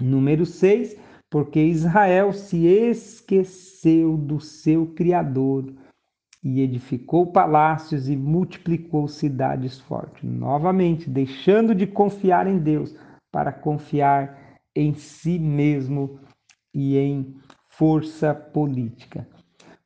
[0.00, 0.96] Número 6,
[1.30, 5.72] porque Israel se esqueceu do seu Criador
[6.42, 10.28] e edificou palácios e multiplicou cidades fortes.
[10.28, 12.94] Novamente, deixando de confiar em Deus
[13.30, 16.18] para confiar em si mesmo
[16.74, 17.36] e em
[17.68, 19.26] força política.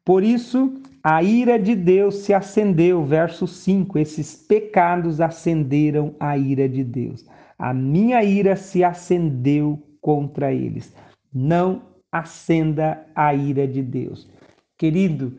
[0.05, 3.99] Por isso, a ira de Deus se acendeu, verso 5.
[3.99, 7.27] Esses pecados acenderam a ira de Deus.
[7.59, 10.95] A minha ira se acendeu contra eles.
[11.35, 11.83] Não
[12.13, 14.31] acenda a ira de Deus.
[14.79, 15.37] Querido,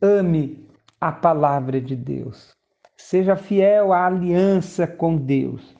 [0.00, 0.68] ame
[1.00, 2.54] a palavra de Deus.
[2.96, 5.74] Seja fiel à aliança com Deus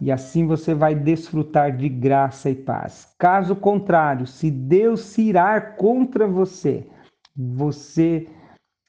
[0.00, 3.12] e assim você vai desfrutar de graça e paz.
[3.18, 6.86] Caso contrário, se Deus se irar contra você,
[7.36, 8.28] você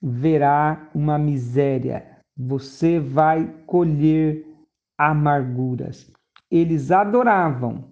[0.02, 2.06] verá uma miséria,
[2.38, 4.46] você vai colher
[4.98, 6.12] amarguras.
[6.50, 7.86] Eles adoravam,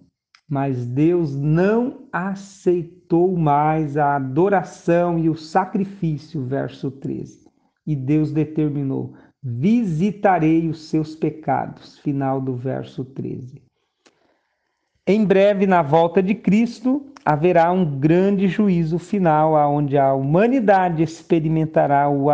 [0.48, 7.46] mas Deus não aceitou mais a adoração e o sacrifício, verso 13.
[7.86, 11.98] E Deus determinou: visitarei os seus pecados.
[11.98, 13.62] Final do verso 13.
[15.06, 22.08] Em breve, na volta de Cristo, haverá um grande juízo final, onde a humanidade experimentará,
[22.08, 22.28] o,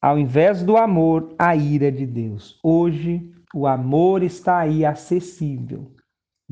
[0.00, 2.58] ao invés do amor, a ira de Deus.
[2.62, 5.90] Hoje, o amor está aí acessível.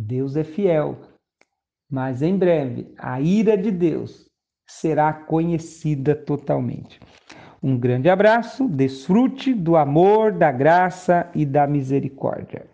[0.01, 0.97] Deus é fiel.
[1.91, 4.31] Mas em breve, a ira de Deus
[4.69, 7.01] será conhecida totalmente.
[7.61, 12.71] Um grande abraço, desfrute do amor, da graça e da misericórdia.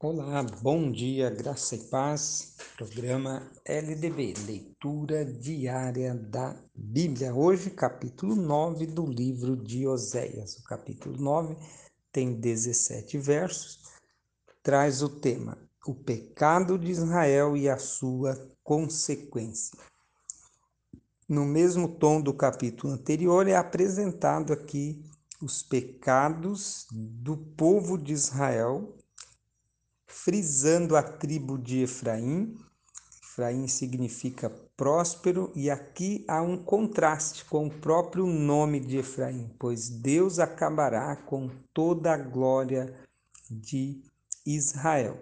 [0.00, 2.56] Olá, bom dia, graça e paz.
[2.76, 7.34] Programa LDB, leitura diária da Bíblia.
[7.34, 10.56] Hoje, capítulo 9 do livro de Oséias.
[10.56, 11.56] O capítulo 9
[12.12, 13.77] tem 17 versos,
[14.62, 19.78] traz o tema: O pecado de Israel e a sua consequência.
[21.28, 25.02] No mesmo tom do capítulo anterior, é apresentado aqui
[25.42, 28.96] os pecados do povo de Israel
[30.08, 32.56] frisando a tribo de Efraim.
[33.22, 39.88] Efraim significa próspero, e aqui há um contraste com o próprio nome de Efraim, pois
[39.88, 42.94] Deus acabará com toda a glória
[43.50, 44.02] de
[44.54, 45.18] Israel.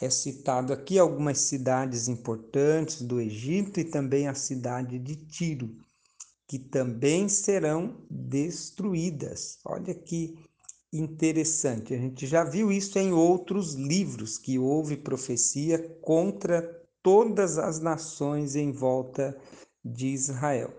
[0.00, 5.76] É citado aqui algumas cidades importantes do Egito e também a cidade de Tiro,
[6.48, 9.58] que também serão destruídas.
[9.64, 10.34] Olha que
[10.92, 11.94] interessante.
[11.94, 16.62] A gente já viu isso em outros livros, que houve profecia contra
[17.02, 19.36] todas as nações em volta
[19.84, 20.74] de Israel.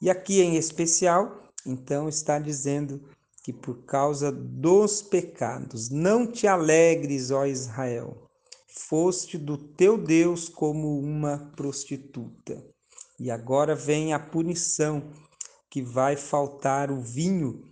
[0.00, 3.02] E aqui em especial, então, está dizendo
[3.44, 8.26] que por causa dos pecados, não te alegres, ó Israel,
[8.66, 12.64] foste do teu Deus como uma prostituta.
[13.20, 15.10] E agora vem a punição,
[15.68, 17.70] que vai faltar o vinho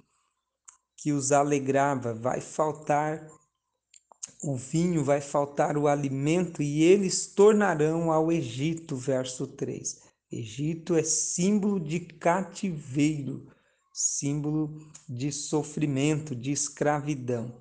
[0.94, 3.26] que os alegrava, vai faltar
[4.44, 10.02] o vinho, vai faltar o alimento e eles tornarão ao Egito, verso 3.
[10.30, 13.46] Egito é símbolo de cativeiro,
[13.92, 14.70] símbolo
[15.08, 17.60] de sofrimento, de escravidão.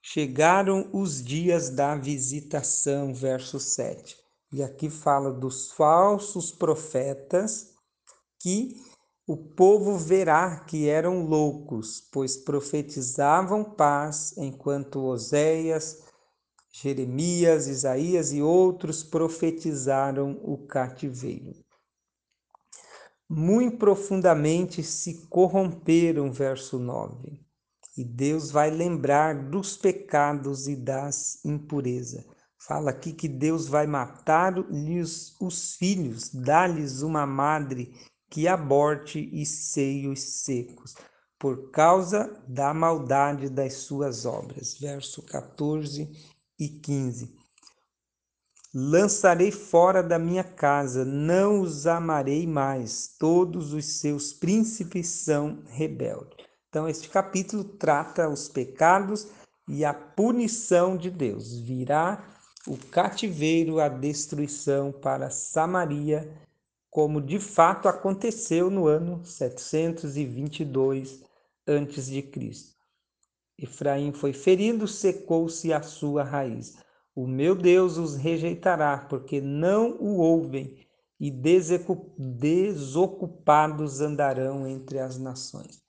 [0.00, 4.16] Chegaram os dias da visitação, verso 7.
[4.52, 7.72] E aqui fala dos falsos profetas
[8.38, 8.76] que
[9.26, 16.02] o povo verá que eram loucos, pois profetizavam paz, enquanto Oséias,
[16.72, 21.61] Jeremias, Isaías e outros profetizaram o cativeiro.
[23.34, 27.40] Muito profundamente se corromperam, verso 9.
[27.96, 32.26] E Deus vai lembrar dos pecados e das impurezas.
[32.58, 37.94] Fala aqui que Deus vai matar-lhes os filhos, dar-lhes uma madre
[38.28, 40.94] que aborte e seios secos,
[41.38, 44.76] por causa da maldade das suas obras.
[44.78, 46.06] Verso 14
[46.58, 47.34] e 15.
[48.74, 56.46] Lançarei fora da minha casa, não os amarei mais, todos os seus príncipes são rebeldes.
[56.68, 59.28] Então, este capítulo trata os pecados
[59.68, 61.58] e a punição de Deus.
[61.58, 62.26] Virá
[62.66, 66.32] o cativeiro, a destruição para Samaria
[66.92, 71.24] como de fato aconteceu no ano 722
[71.66, 72.30] a.C.
[73.58, 76.76] Efraim foi ferido, secou-se a sua raiz.
[77.14, 80.78] O meu Deus os rejeitará, porque não o ouvem,
[81.20, 81.30] e
[82.18, 85.82] desocupados andarão entre as nações.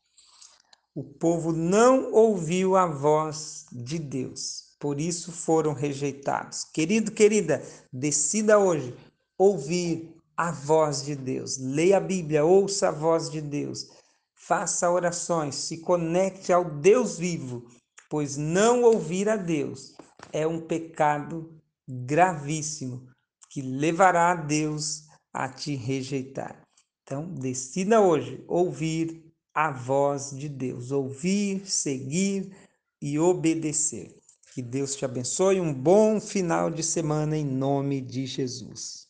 [0.93, 6.65] O povo não ouviu a voz de Deus, por isso foram rejeitados.
[6.65, 8.93] Querido, querida, decida hoje
[9.37, 11.57] ouvir a voz de Deus.
[11.57, 13.87] Leia a Bíblia, ouça a voz de Deus.
[14.35, 17.65] Faça orações, se conecte ao Deus vivo,
[18.09, 19.95] pois não ouvir a Deus
[20.31, 21.53] é um pecado
[21.87, 23.07] gravíssimo
[23.49, 26.61] que levará a Deus a te rejeitar.
[27.03, 32.55] Então, decida hoje ouvir a voz de Deus, ouvir, seguir
[33.01, 34.15] e obedecer.
[34.53, 35.59] Que Deus te abençoe.
[35.59, 39.02] Um bom final de semana em nome de Jesus.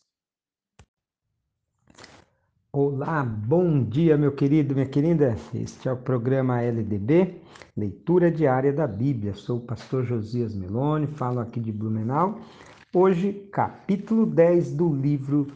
[2.76, 5.36] Olá, bom dia, meu querido, minha querida.
[5.54, 7.40] Este é o programa LDB,
[7.76, 9.32] Leitura Diária da Bíblia.
[9.32, 12.40] Sou o pastor Josias Meloni, falo aqui de Blumenau.
[12.92, 15.46] Hoje, capítulo 10 do livro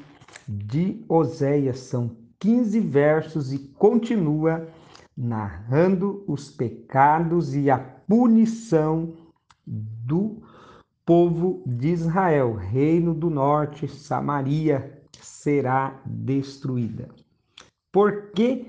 [0.47, 1.81] de Oséias.
[1.81, 4.69] São 15 versos e continua
[5.17, 9.13] narrando os pecados e a punição
[9.67, 10.41] do
[11.05, 14.98] povo de Israel, reino do norte, Samaria,
[15.39, 17.09] será destruída.
[17.93, 18.67] Porque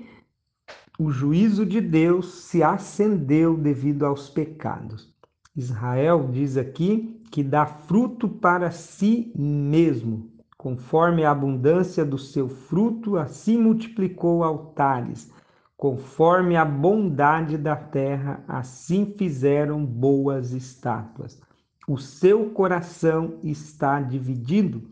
[0.98, 5.12] o juízo de Deus se acendeu devido aos pecados.
[5.56, 10.30] Israel diz aqui que dá fruto para si mesmo.
[10.56, 15.30] Conforme a abundância do seu fruto, assim multiplicou altares.
[15.76, 21.40] Conforme a bondade da terra, assim fizeram boas estátuas.
[21.88, 24.82] O seu coração está dividido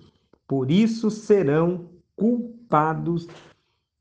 [0.48, 3.28] por isso serão culpados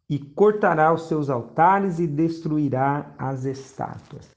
[0.09, 4.31] e cortará os seus altares e destruirá as estátuas.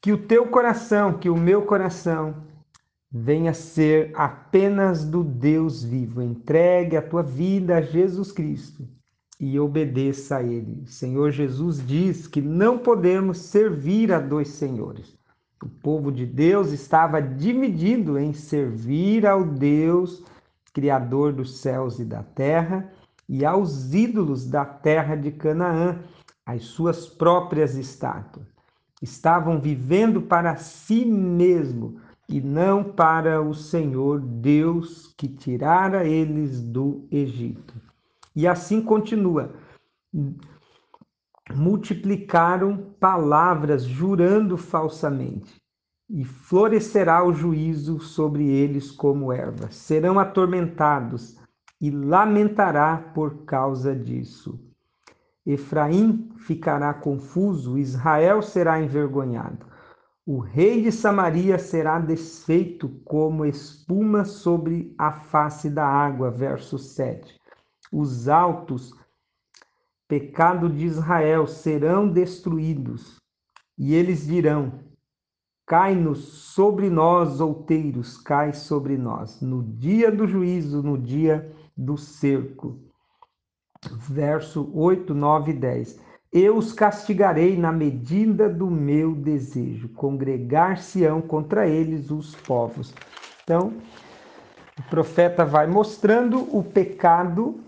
[0.00, 2.34] Que o teu coração, que o meu coração
[3.12, 6.22] venha ser apenas do Deus vivo.
[6.22, 8.88] Entregue a tua vida a Jesus Cristo
[9.38, 10.84] e obedeça a Ele.
[10.84, 15.17] O Senhor Jesus diz que não podemos servir a dois senhores.
[15.62, 20.22] O povo de Deus estava dividido em servir ao Deus
[20.72, 22.92] Criador dos céus e da terra
[23.28, 25.98] e aos ídolos da terra de Canaã,
[26.46, 28.46] as suas próprias estátuas.
[29.02, 37.06] Estavam vivendo para si mesmo e não para o Senhor Deus que tirara eles do
[37.10, 37.74] Egito.
[38.34, 39.52] E assim continua.
[41.54, 45.56] Multiplicaram palavras jurando falsamente,
[46.10, 49.70] e florescerá o juízo sobre eles como erva.
[49.70, 51.36] Serão atormentados
[51.80, 54.58] e lamentará por causa disso.
[55.44, 59.66] Efraim ficará confuso, Israel será envergonhado.
[60.26, 66.30] O rei de Samaria será desfeito como espuma sobre a face da água.
[66.30, 67.34] Verso 7.
[67.90, 68.92] Os altos,
[70.08, 73.16] pecado de Israel, serão destruídos,
[73.78, 74.80] e eles dirão:
[75.66, 82.80] Cai-nos sobre nós, outeiros, cai sobre nós, no dia do juízo, no dia do cerco.
[84.08, 89.88] Verso 8, 9 e 10 eu os castigarei na medida do meu desejo.
[89.90, 92.92] Congregar-se-ão contra eles os povos.
[93.42, 93.72] Então,
[94.78, 97.60] o profeta vai mostrando o pecado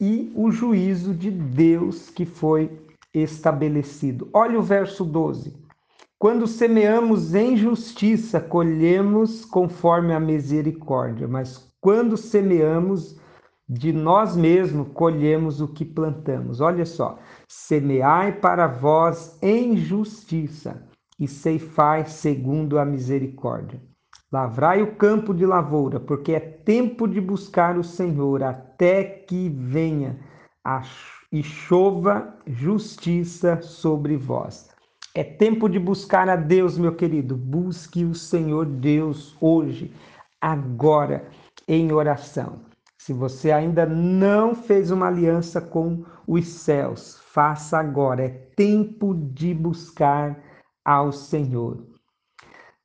[0.00, 2.70] e o juízo de Deus que foi
[3.12, 4.28] estabelecido.
[4.32, 5.54] Olha o verso 12.
[6.18, 13.18] Quando semeamos em justiça, colhemos conforme a misericórdia, mas quando semeamos
[13.68, 16.60] de nós mesmos, colhemos o que plantamos.
[16.60, 20.82] Olha só, Semeai para vós em justiça
[21.20, 23.80] e ceifai segundo a misericórdia.
[24.32, 28.42] Lavrai o campo de lavoura, porque é tempo de buscar o Senhor
[28.74, 30.18] até que venha
[31.30, 34.68] e chova justiça sobre vós.
[35.14, 37.36] É tempo de buscar a Deus, meu querido.
[37.36, 39.94] Busque o Senhor Deus hoje,
[40.40, 41.28] agora,
[41.68, 42.62] em oração.
[42.98, 48.24] Se você ainda não fez uma aliança com os céus, faça agora.
[48.24, 50.36] É tempo de buscar
[50.84, 51.86] ao Senhor.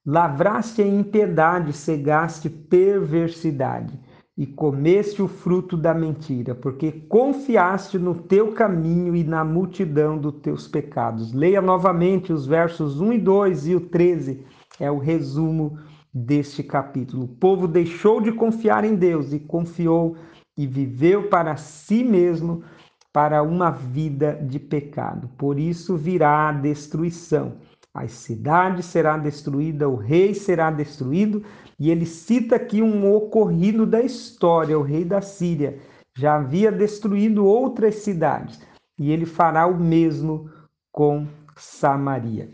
[0.06, 4.00] Lavraste em impiedade, cegaste perversidade
[4.40, 10.36] e comeste o fruto da mentira, porque confiaste no teu caminho e na multidão dos
[10.36, 11.34] teus pecados.
[11.34, 14.46] Leia novamente os versos 1 e 2 e o 13
[14.80, 15.78] é o resumo
[16.14, 17.26] deste capítulo.
[17.26, 20.16] O povo deixou de confiar em Deus e confiou
[20.58, 22.64] e viveu para si mesmo
[23.12, 25.28] para uma vida de pecado.
[25.38, 27.58] Por isso virá a destruição.
[27.94, 31.44] A cidade será destruída, o rei será destruído,
[31.80, 35.80] e ele cita aqui um ocorrido da história, o rei da Síria
[36.16, 38.60] já havia destruído outras cidades,
[39.00, 40.50] e ele fará o mesmo
[40.92, 41.26] com
[41.56, 42.50] Samaria.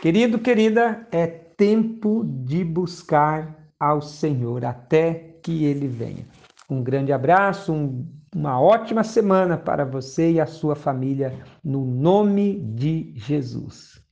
[0.00, 6.26] Querido, querida, é tempo de buscar ao Senhor até que ele venha.
[6.68, 12.58] Um grande abraço, um, uma ótima semana para você e a sua família, no nome
[12.74, 14.03] de Jesus.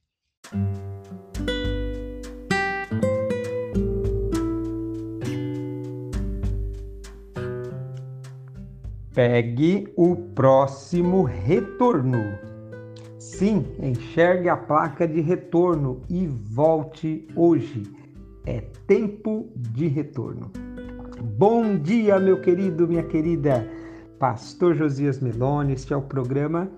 [9.15, 12.39] Pegue o próximo retorno.
[13.19, 17.83] Sim, enxergue a placa de retorno e volte hoje.
[18.47, 20.51] É tempo de retorno.
[21.37, 23.69] Bom dia, meu querido, minha querida.
[24.19, 26.71] Pastor Josias Meloni, este é o programa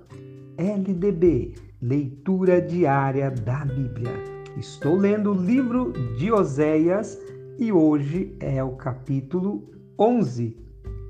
[0.59, 1.55] LDB,
[1.87, 4.11] Leitura Diária da Bíblia.
[4.57, 7.20] Estou lendo o livro de Oséias
[7.59, 9.70] e hoje é o capítulo
[10.01, 10.57] 11,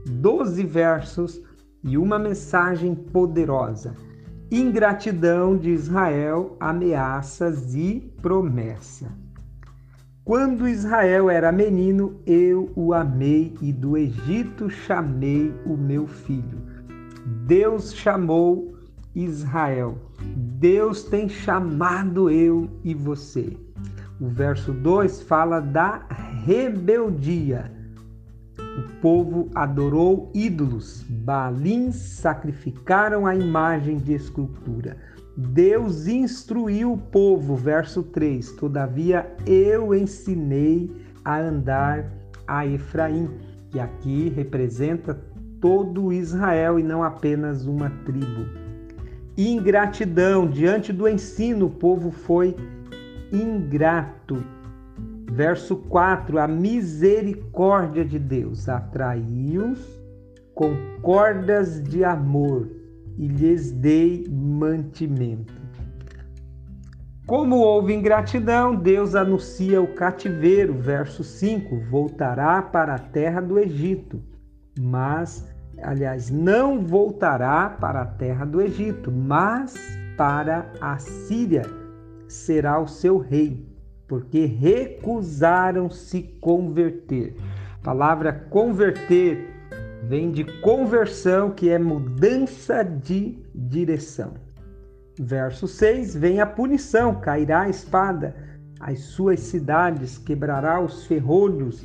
[0.05, 1.41] 12 versos
[1.85, 3.95] e uma mensagem poderosa
[4.51, 9.13] ingratidão de Israel, ameaças e promessa.
[10.25, 16.59] Quando Israel era menino, eu o amei e do Egito chamei o meu filho.
[17.47, 18.74] Deus chamou
[19.15, 19.99] Israel.
[20.37, 23.57] Deus tem chamado eu e você.
[24.21, 26.07] O verso 2 fala da
[26.45, 27.71] rebeldia
[28.77, 34.97] o povo adorou ídolos, Baalins sacrificaram a imagem de escultura.
[35.37, 40.91] Deus instruiu o povo, verso 3: Todavia eu ensinei
[41.25, 42.11] a andar
[42.49, 43.31] a Efraim,
[43.71, 45.15] que aqui representa
[45.61, 48.64] todo Israel e não apenas uma tribo.
[49.37, 52.57] Ingratidão, diante do ensino, o povo foi
[53.33, 54.45] ingrato.
[55.31, 60.01] Verso 4: A misericórdia de Deus atraiu-os
[60.55, 60.73] com
[61.03, 62.71] cordas de amor
[63.19, 65.65] e lhes dei mantimento.
[67.27, 74.23] Como houve ingratidão, Deus anuncia o cativeiro, verso 5: voltará para a terra do Egito,
[74.79, 75.45] mas,
[75.85, 79.75] aliás, não voltará para a terra do Egito, mas
[80.17, 81.63] para a Síria
[82.29, 83.67] será o seu rei,
[84.09, 87.37] porque recusaram se converter.
[87.81, 89.55] A palavra converter
[90.03, 94.35] vem de conversão, que é mudança de direção.
[95.19, 98.35] Verso 6: Vem a punição, cairá a espada,
[98.81, 101.85] as suas cidades quebrará os ferrolhos.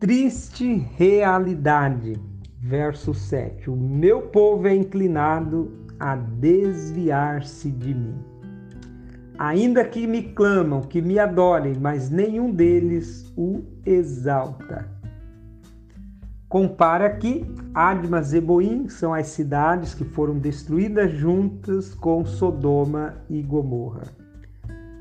[0.00, 2.18] Triste realidade.
[2.58, 5.70] Verso 7: O meu povo é inclinado
[6.00, 8.14] a desviar-se de mim.
[9.38, 14.88] Ainda que me clamam, que me adorem, mas nenhum deles o exalta.
[16.48, 17.44] Compara aqui,
[17.74, 24.04] Adma e Boim são as cidades que foram destruídas juntas com Sodoma e Gomorra.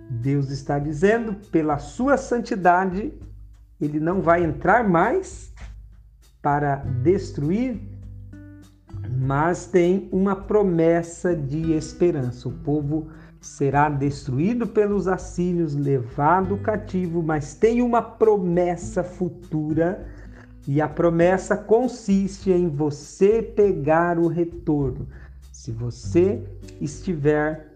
[0.10, 3.14] Deus está dizendo, pela sua santidade,
[3.80, 5.54] ele não vai entrar mais
[6.42, 7.80] para destruir,
[9.22, 12.48] mas tem uma promessa de esperança.
[12.48, 13.08] O povo
[13.42, 20.06] será destruído pelos assírios, levado cativo, mas tem uma promessa futura
[20.68, 25.08] e a promessa consiste em você pegar o retorno.
[25.52, 26.44] Se você
[26.80, 27.74] estiver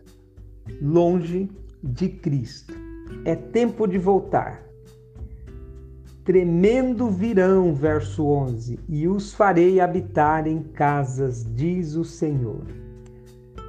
[0.81, 1.49] longe
[1.81, 2.73] de Cristo,
[3.25, 4.61] é tempo de voltar.
[6.23, 12.63] Tremendo virão, verso 11, e os farei habitar em casas, diz o Senhor.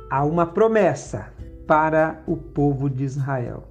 [0.08, 1.32] Há uma promessa
[1.66, 3.64] para o povo de Israel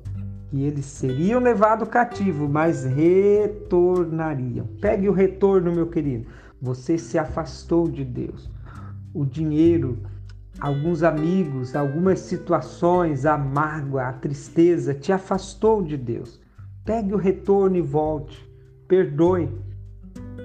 [0.53, 4.67] que eles seriam levados cativo, mas retornariam.
[4.79, 6.27] Pegue o retorno, meu querido.
[6.61, 8.51] Você se afastou de Deus.
[9.15, 9.97] O dinheiro,
[10.59, 16.39] alguns amigos, algumas situações, a mágoa, a tristeza te afastou de Deus.
[16.85, 18.52] Pegue o retorno e volte.
[18.93, 19.49] Perdoe.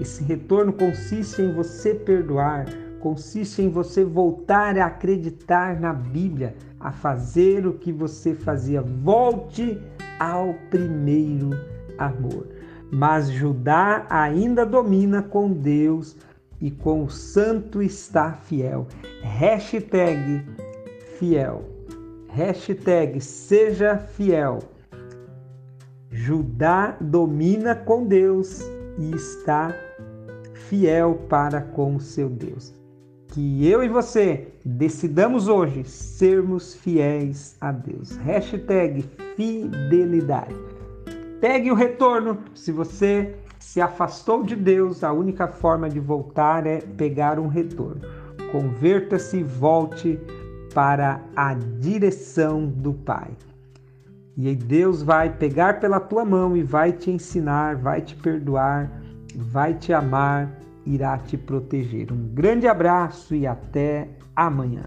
[0.00, 2.64] Esse retorno consiste em você perdoar,
[2.98, 8.80] consiste em você voltar a acreditar na Bíblia, a fazer o que você fazia.
[8.80, 9.78] Volte
[10.18, 11.50] ao primeiro
[11.98, 12.46] amor.
[12.90, 16.16] Mas Judá ainda domina com Deus
[16.58, 18.86] e com o santo está fiel.
[19.20, 20.42] Hashtag
[21.18, 21.68] fiel.
[22.28, 24.60] Hashtag seja fiel.
[26.10, 28.60] Judá domina com Deus
[28.98, 29.74] e está
[30.54, 32.78] fiel para com o seu Deus
[33.38, 38.16] que eu e você decidamos hoje sermos fiéis a Deus.
[38.16, 39.04] Hashtag
[39.36, 40.56] fidelidade.
[41.40, 42.38] Pegue o retorno.
[42.54, 48.00] Se você se afastou de Deus, a única forma de voltar é pegar um retorno.
[48.50, 50.18] Converta-se e volte
[50.74, 53.30] para a direção do Pai.
[54.38, 58.88] E aí Deus vai pegar pela tua mão e vai te ensinar, vai te perdoar,
[59.34, 60.48] vai te amar
[60.86, 62.10] irá te proteger.
[62.10, 64.86] Um grande abraço e até amanhã.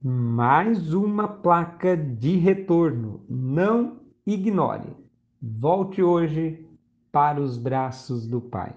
[0.00, 3.24] Mais uma placa de retorno.
[3.28, 4.92] Não ignore.
[5.42, 6.64] Volte hoje
[7.10, 8.72] para os braços do Pai.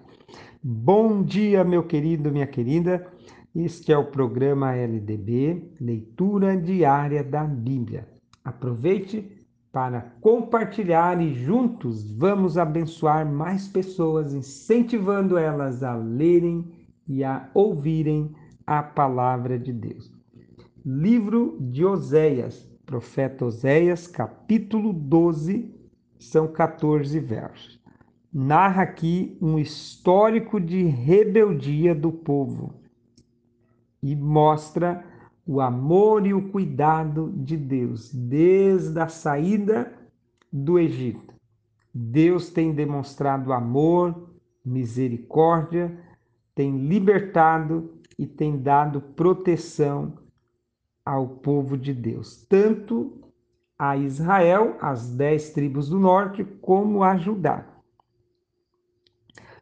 [0.64, 3.08] Bom dia, meu querido, minha querida.
[3.54, 8.08] Este é o programa LDB, Leitura Diária da Bíblia.
[8.46, 9.30] Aproveite
[9.74, 16.64] para compartilhar e juntos vamos abençoar mais pessoas, incentivando elas a lerem
[17.06, 18.34] e a ouvirem
[18.66, 20.10] a palavra de Deus.
[20.86, 25.76] Livro de Oséias, profeta Oséias, capítulo 12,
[26.18, 27.82] são 14 versos.
[28.34, 32.80] Narra aqui um histórico de rebeldia do povo
[34.02, 35.06] e mostra
[35.46, 39.92] o amor e o cuidado de Deus desde a saída
[40.52, 41.34] do Egito.
[41.94, 44.30] Deus tem demonstrado amor,
[44.64, 45.98] misericórdia,
[46.56, 50.14] tem libertado e tem dado proteção
[51.06, 53.20] ao povo de Deus, tanto
[53.78, 57.66] a Israel, as dez tribos do norte, como a Judá.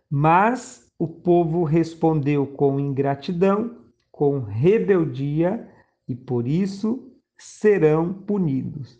[0.10, 3.78] Mas o povo respondeu com ingratidão
[4.20, 5.66] com rebeldia
[6.06, 9.00] e por isso serão punidos.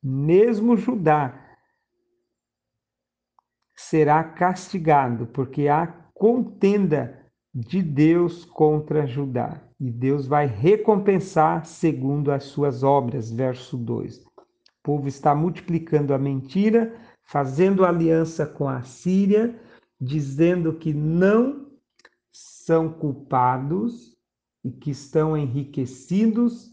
[0.00, 1.44] Mesmo Judá
[3.74, 7.20] será castigado, porque há contenda
[7.52, 9.60] de Deus contra Judá.
[9.80, 13.28] E Deus vai recompensar segundo as suas obras.
[13.28, 14.18] Verso 2.
[14.18, 14.24] O
[14.84, 16.94] povo está multiplicando a mentira,
[17.24, 19.52] fazendo aliança com a Síria,
[20.00, 21.66] dizendo que não
[22.30, 24.09] são culpados
[24.64, 26.70] e que estão enriquecidos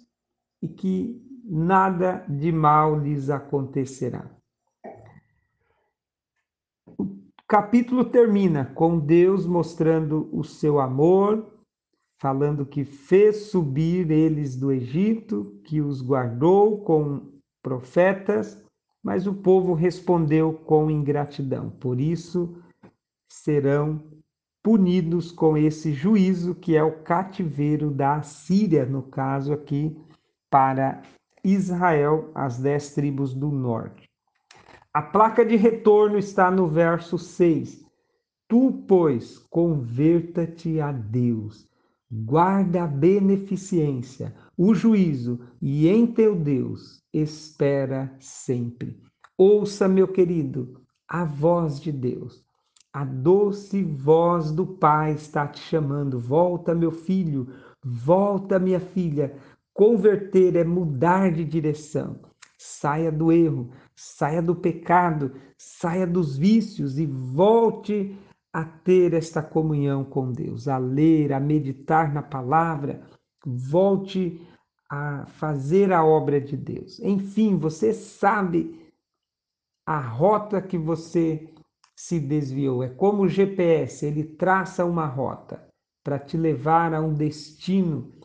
[0.62, 4.30] e que nada de mal lhes acontecerá.
[6.98, 7.08] O
[7.48, 11.54] capítulo termina com Deus mostrando o seu amor,
[12.20, 17.32] falando que fez subir eles do Egito, que os guardou com
[17.62, 18.62] profetas,
[19.02, 21.70] mas o povo respondeu com ingratidão.
[21.70, 22.62] Por isso
[23.30, 24.17] serão
[24.64, 29.98] punidos com esse juízo que é o cativeiro da Síria, no caso aqui,
[30.50, 31.02] para
[31.44, 34.10] Israel, as dez tribos do norte.
[34.94, 37.86] A placa de retorno está no verso 6.
[38.48, 41.68] Tu, pois, converta-te a Deus,
[42.10, 48.98] guarda a beneficência, o juízo, e em teu Deus espera sempre.
[49.38, 52.47] Ouça, meu querido, a voz de Deus.
[52.98, 56.20] A doce voz do Pai está te chamando.
[56.20, 57.48] Volta, meu filho,
[57.86, 59.38] volta, minha filha.
[59.72, 62.20] Converter é mudar de direção.
[62.58, 68.18] Saia do erro, saia do pecado, saia dos vícios e volte
[68.52, 73.04] a ter esta comunhão com Deus, a ler, a meditar na palavra,
[73.46, 74.42] volte
[74.90, 77.00] a fazer a obra de Deus.
[77.02, 78.92] Enfim, você sabe
[79.86, 81.54] a rota que você
[81.98, 82.84] se desviou.
[82.84, 85.68] É como o GPS, ele traça uma rota
[86.04, 88.18] para te levar a um destino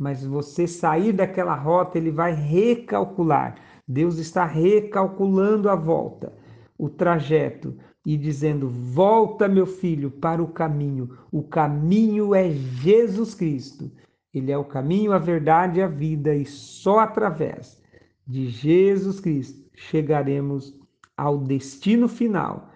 [0.00, 3.56] mas você sair daquela rota, ele vai recalcular.
[3.86, 6.32] Deus está recalculando a volta,
[6.78, 7.76] o trajeto
[8.06, 11.18] e dizendo: Volta, meu filho, para o caminho.
[11.30, 13.92] O caminho é Jesus Cristo.
[14.32, 17.78] Ele é o caminho, a verdade e a vida, e só através
[18.26, 20.74] de Jesus Cristo chegaremos
[21.14, 22.69] ao destino final,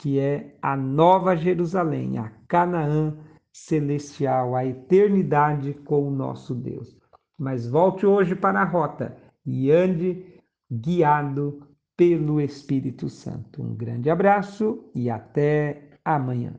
[0.00, 3.14] que é a Nova Jerusalém, a Canaã
[3.52, 6.96] celestial, a eternidade com o nosso Deus.
[7.38, 10.40] Mas volte hoje para a rota e ande
[10.72, 13.62] guiado pelo Espírito Santo.
[13.62, 16.54] Um grande abraço e até amanhã.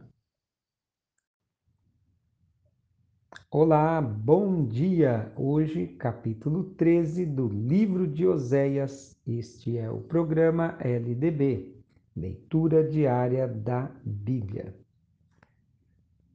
[3.50, 5.34] Olá, bom dia!
[5.36, 9.20] Hoje, capítulo 13 do livro de Oséias.
[9.26, 11.81] Este é o programa LDB,
[12.16, 14.74] leitura diária da Bíblia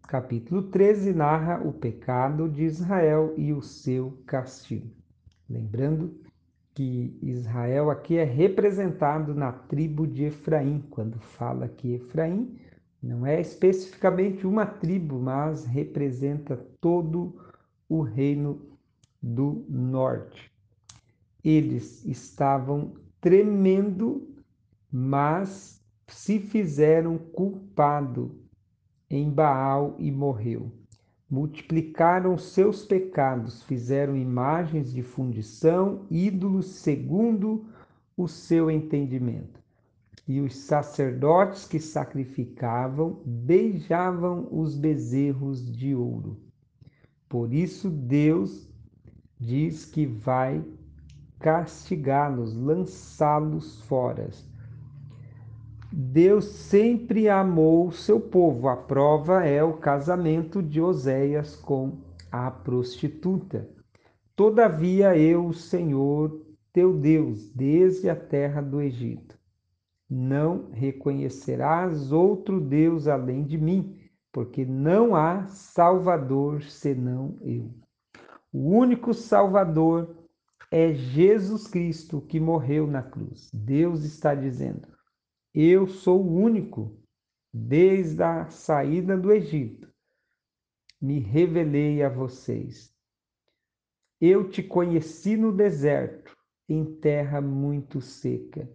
[0.06, 4.90] capítulo 13 narra o pecado de Israel e o seu castigo.
[5.50, 6.14] Lembrando
[6.72, 12.56] que Israel aqui é representado na tribo de Efraim, quando fala que Efraim
[13.02, 17.34] não é especificamente uma tribo, mas representa todo
[17.88, 18.60] o reino
[19.20, 20.52] do norte.
[21.42, 24.35] Eles estavam tremendo,
[24.90, 28.40] mas se fizeram culpado
[29.10, 30.72] em Baal e morreu.
[31.28, 37.66] Multiplicaram seus pecados, fizeram imagens de fundição, ídolos segundo
[38.16, 39.60] o seu entendimento.
[40.26, 46.36] E os sacerdotes que sacrificavam beijavam os bezerros de ouro.
[47.28, 48.68] Por isso Deus
[49.38, 50.64] diz que vai
[51.38, 54.30] castigá-los, lançá-los fora
[55.92, 58.68] Deus sempre amou o seu povo.
[58.68, 61.98] A prova é o casamento de Oséias com
[62.30, 63.68] a prostituta.
[64.34, 69.38] Todavia eu, Senhor, teu Deus, desde a terra do Egito.
[70.08, 73.98] Não reconhecerás outro Deus além de mim,
[74.32, 77.70] porque não há Salvador senão eu.
[78.52, 80.14] O único Salvador
[80.70, 83.50] é Jesus Cristo que morreu na cruz.
[83.52, 84.95] Deus está dizendo:
[85.56, 86.94] eu sou o único,
[87.50, 89.88] desde a saída do Egito.
[91.00, 92.92] Me revelei a vocês.
[94.20, 96.36] Eu te conheci no deserto,
[96.68, 98.68] em terra muito seca.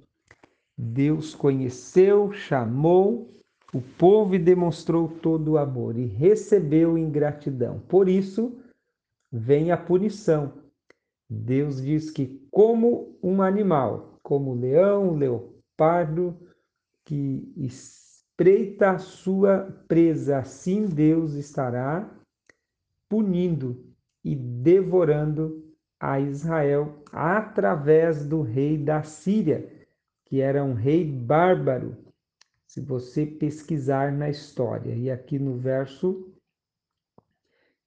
[0.76, 3.30] Deus conheceu, chamou
[3.72, 7.80] o povo e demonstrou todo o amor e recebeu ingratidão.
[7.82, 8.60] Por isso
[9.32, 10.54] vem a punição.
[11.30, 16.51] Deus diz que, como um animal, como o leão, o leopardo,
[17.06, 22.10] que espreita a sua presa, assim Deus estará
[23.10, 23.86] punindo
[24.24, 29.70] e devorando a Israel através do rei da Síria,
[30.26, 31.98] que era um rei bárbaro,
[32.66, 34.96] se você pesquisar na história.
[34.96, 36.34] E aqui no verso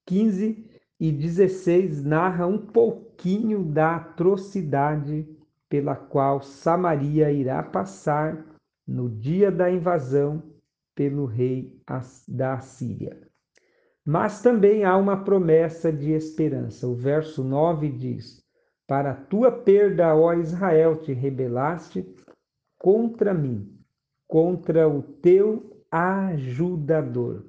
[0.07, 5.27] 15 e 16 narra um pouquinho da atrocidade
[5.69, 8.54] pela qual Samaria irá passar
[8.87, 10.43] no dia da invasão
[10.95, 11.81] pelo rei
[12.29, 13.19] da Síria.
[14.05, 16.87] Mas também há uma promessa de esperança.
[16.87, 18.45] O verso 9 diz:
[18.87, 22.07] Para tua perda, ó Israel, te rebelaste
[22.79, 23.67] contra mim,
[24.29, 27.47] contra o teu ajudador.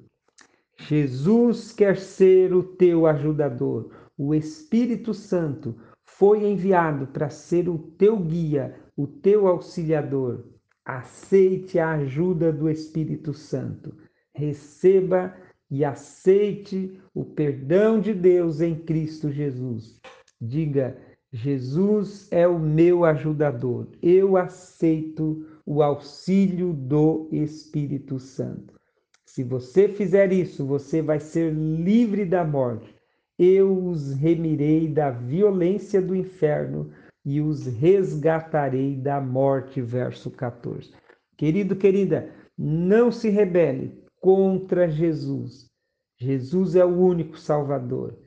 [0.77, 3.91] Jesus quer ser o teu ajudador.
[4.17, 5.75] O Espírito Santo
[6.05, 10.55] foi enviado para ser o teu guia, o teu auxiliador.
[10.86, 13.97] Aceite a ajuda do Espírito Santo.
[14.33, 15.36] Receba
[15.69, 19.99] e aceite o perdão de Deus em Cristo Jesus.
[20.39, 20.95] Diga:
[21.33, 23.88] Jesus é o meu ajudador.
[24.01, 28.79] Eu aceito o auxílio do Espírito Santo.
[29.25, 32.95] Se você fizer isso, você vai ser livre da morte.
[33.38, 36.91] Eu os remirei da violência do inferno
[37.26, 39.82] e os resgatarei da morte.
[39.82, 40.93] Verso 14.
[41.36, 45.69] Querido, querida, não se rebele contra Jesus.
[46.17, 48.17] Jesus é o único Salvador.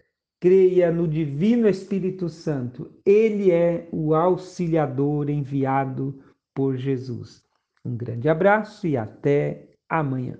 [0.40, 2.92] Creia no Divino Espírito Santo.
[3.04, 6.22] Ele é o auxiliador enviado
[6.54, 7.42] por Jesus.
[7.84, 10.38] Um grande abraço e até amanhã.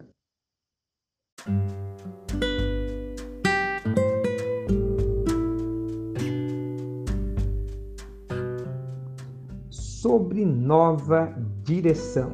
[10.01, 11.35] Sobre nova
[11.65, 12.31] direção.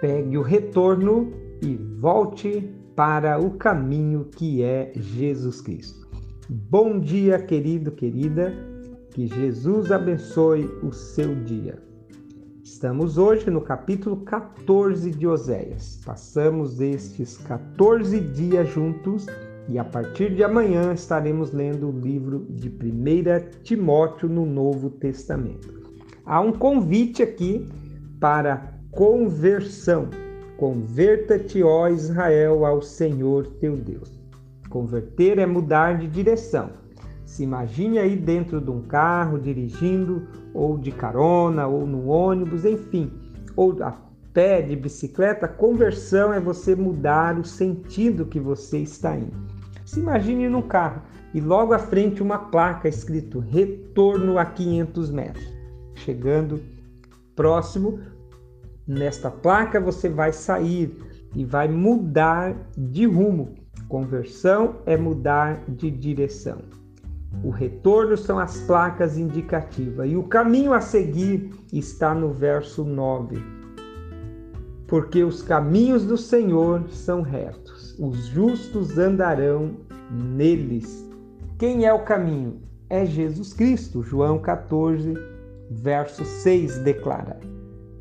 [0.00, 2.66] Pegue o retorno e volte
[2.96, 6.08] para o caminho que é Jesus Cristo.
[6.48, 8.54] Bom dia, querido, querida.
[9.10, 11.78] Que Jesus abençoe o seu dia.
[12.64, 16.00] Estamos hoje no capítulo 14 de Oséias.
[16.06, 19.26] Passamos estes 14 dias juntos
[19.68, 25.81] e a partir de amanhã estaremos lendo o livro de 1 Timóteo no Novo Testamento.
[26.24, 27.68] Há um convite aqui
[28.20, 30.08] para conversão.
[30.56, 34.20] Converta-te, ó Israel, ao Senhor teu Deus.
[34.68, 36.70] Converter é mudar de direção.
[37.24, 43.10] Se imagine aí dentro de um carro, dirigindo, ou de carona, ou no ônibus, enfim,
[43.56, 43.92] ou a
[44.32, 45.48] pé, de bicicleta.
[45.48, 49.36] Conversão é você mudar o sentido que você está indo.
[49.84, 51.02] Se imagine num carro
[51.34, 55.61] e logo à frente uma placa escrito retorno a 500 metros.
[56.04, 56.60] Chegando
[57.36, 58.00] próximo,
[58.86, 60.96] nesta placa você vai sair
[61.32, 63.54] e vai mudar de rumo.
[63.88, 66.58] Conversão é mudar de direção.
[67.44, 73.36] O retorno são as placas indicativas e o caminho a seguir está no verso 9.
[74.88, 79.76] Porque os caminhos do Senhor são retos, os justos andarão
[80.10, 81.08] neles.
[81.58, 82.60] Quem é o caminho?
[82.90, 84.02] É Jesus Cristo.
[84.02, 85.14] João 14,
[85.72, 87.38] verso 6 declara: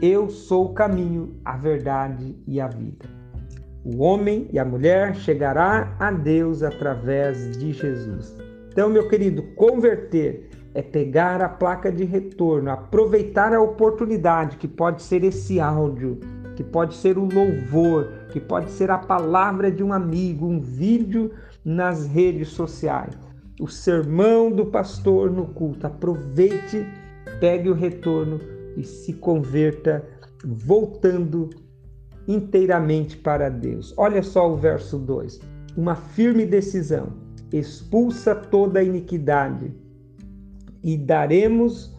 [0.02, 3.06] Eu sou o caminho, a verdade e a vida.
[3.84, 8.36] O homem e a mulher chegará a Deus através de Jesus.
[8.72, 15.02] Então, meu querido, converter é pegar a placa de retorno, aproveitar a oportunidade que pode
[15.02, 16.20] ser esse áudio,
[16.56, 21.32] que pode ser o louvor, que pode ser a palavra de um amigo, um vídeo
[21.66, 23.18] nas redes sociais,
[23.60, 25.88] o sermão do pastor no culto.
[25.88, 26.86] Aproveite,
[27.40, 28.40] pegue o retorno
[28.78, 30.04] e se converta
[30.44, 31.50] voltando
[32.28, 33.94] inteiramente para Deus.
[33.98, 35.40] Olha só o verso 2.
[35.76, 37.14] Uma firme decisão
[37.52, 39.74] expulsa toda a iniquidade,
[40.84, 41.96] e daremos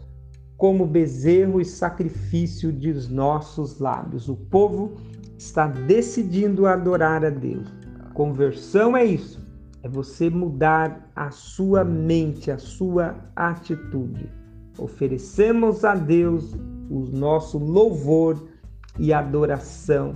[0.57, 4.29] como bezerro e sacrifício de nossos lábios.
[4.29, 4.95] O povo
[5.37, 7.67] está decidindo adorar a Deus.
[8.13, 9.45] Conversão é isso,
[9.81, 14.29] é você mudar a sua mente, a sua atitude.
[14.77, 16.53] Oferecemos a Deus
[16.89, 18.47] o nosso louvor
[18.99, 20.15] e adoração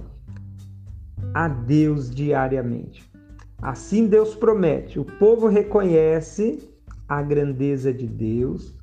[1.33, 3.09] a Deus diariamente.
[3.61, 6.69] Assim Deus promete, o povo reconhece
[7.07, 8.75] a grandeza de Deus,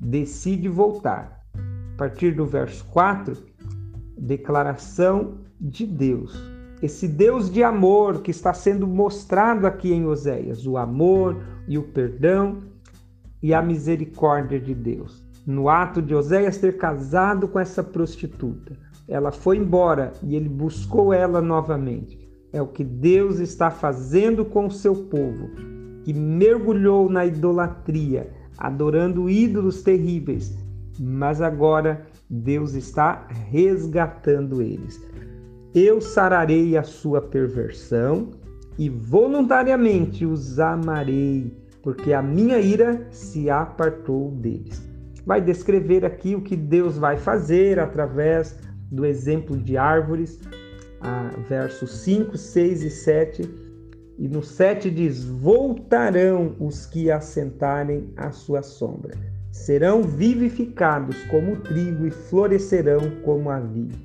[0.00, 1.42] decide voltar.
[1.94, 3.36] A partir do verso 4,
[4.16, 6.34] declaração de Deus.
[6.82, 11.82] Esse Deus de amor que está sendo mostrado aqui em Oséias, o amor e o
[11.82, 12.58] perdão
[13.42, 15.24] e a misericórdia de Deus.
[15.46, 18.76] No ato de Oséias ter casado com essa prostituta,
[19.08, 22.22] ela foi embora e ele buscou ela novamente
[22.52, 25.48] é o que Deus está fazendo com o seu povo,
[26.04, 30.56] que mergulhou na idolatria, adorando ídolos terríveis,
[31.00, 35.02] mas agora Deus está resgatando eles.
[35.74, 38.30] Eu sararei a sua perversão,
[38.78, 44.82] e voluntariamente os amarei, porque a minha ira se apartou deles.
[45.26, 48.58] Vai descrever aqui o que Deus vai fazer através
[48.90, 50.40] do exemplo de árvores,
[51.48, 53.54] versos 5, 6 e 7.
[54.18, 59.14] E no 7 diz: Voltarão os que assentarem à sua sombra,
[59.50, 63.98] serão vivificados como o trigo e florescerão como a vinha.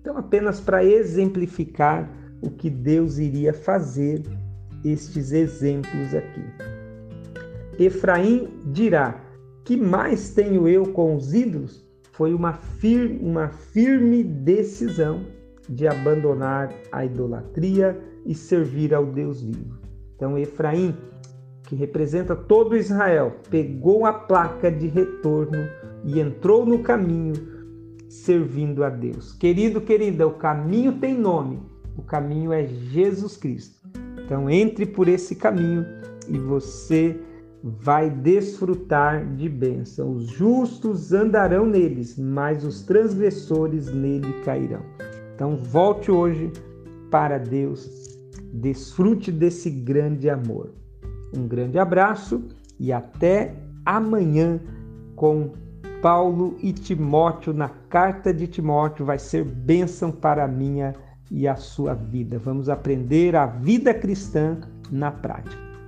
[0.00, 2.10] Então, apenas para exemplificar
[2.42, 4.22] o que Deus iria fazer,
[4.84, 6.73] estes exemplos aqui.
[7.78, 9.20] Efraim dirá:
[9.64, 11.84] Que mais tenho eu com os ídolos?
[12.12, 15.24] Foi uma, fir uma firme decisão
[15.68, 19.78] de abandonar a idolatria e servir ao Deus vivo.
[20.14, 20.94] Então, Efraim,
[21.64, 25.66] que representa todo Israel, pegou a placa de retorno
[26.04, 27.32] e entrou no caminho
[28.08, 29.32] servindo a Deus.
[29.32, 31.60] Querido, querida, o caminho tem nome.
[31.96, 33.76] O caminho é Jesus Cristo.
[34.24, 35.84] Então, entre por esse caminho
[36.28, 37.18] e você
[37.66, 40.12] vai desfrutar de bênção.
[40.12, 44.82] Os justos andarão neles, mas os transgressores nele cairão.
[45.34, 46.52] Então, volte hoje
[47.10, 47.88] para Deus,
[48.52, 50.74] desfrute desse grande amor.
[51.34, 52.44] Um grande abraço
[52.78, 53.54] e até
[53.86, 54.60] amanhã
[55.16, 55.52] com
[56.02, 59.06] Paulo e Timóteo na carta de Timóteo.
[59.06, 60.92] Vai ser bênção para a minha
[61.30, 62.38] e a sua vida.
[62.38, 64.58] Vamos aprender a vida cristã
[64.92, 65.63] na prática.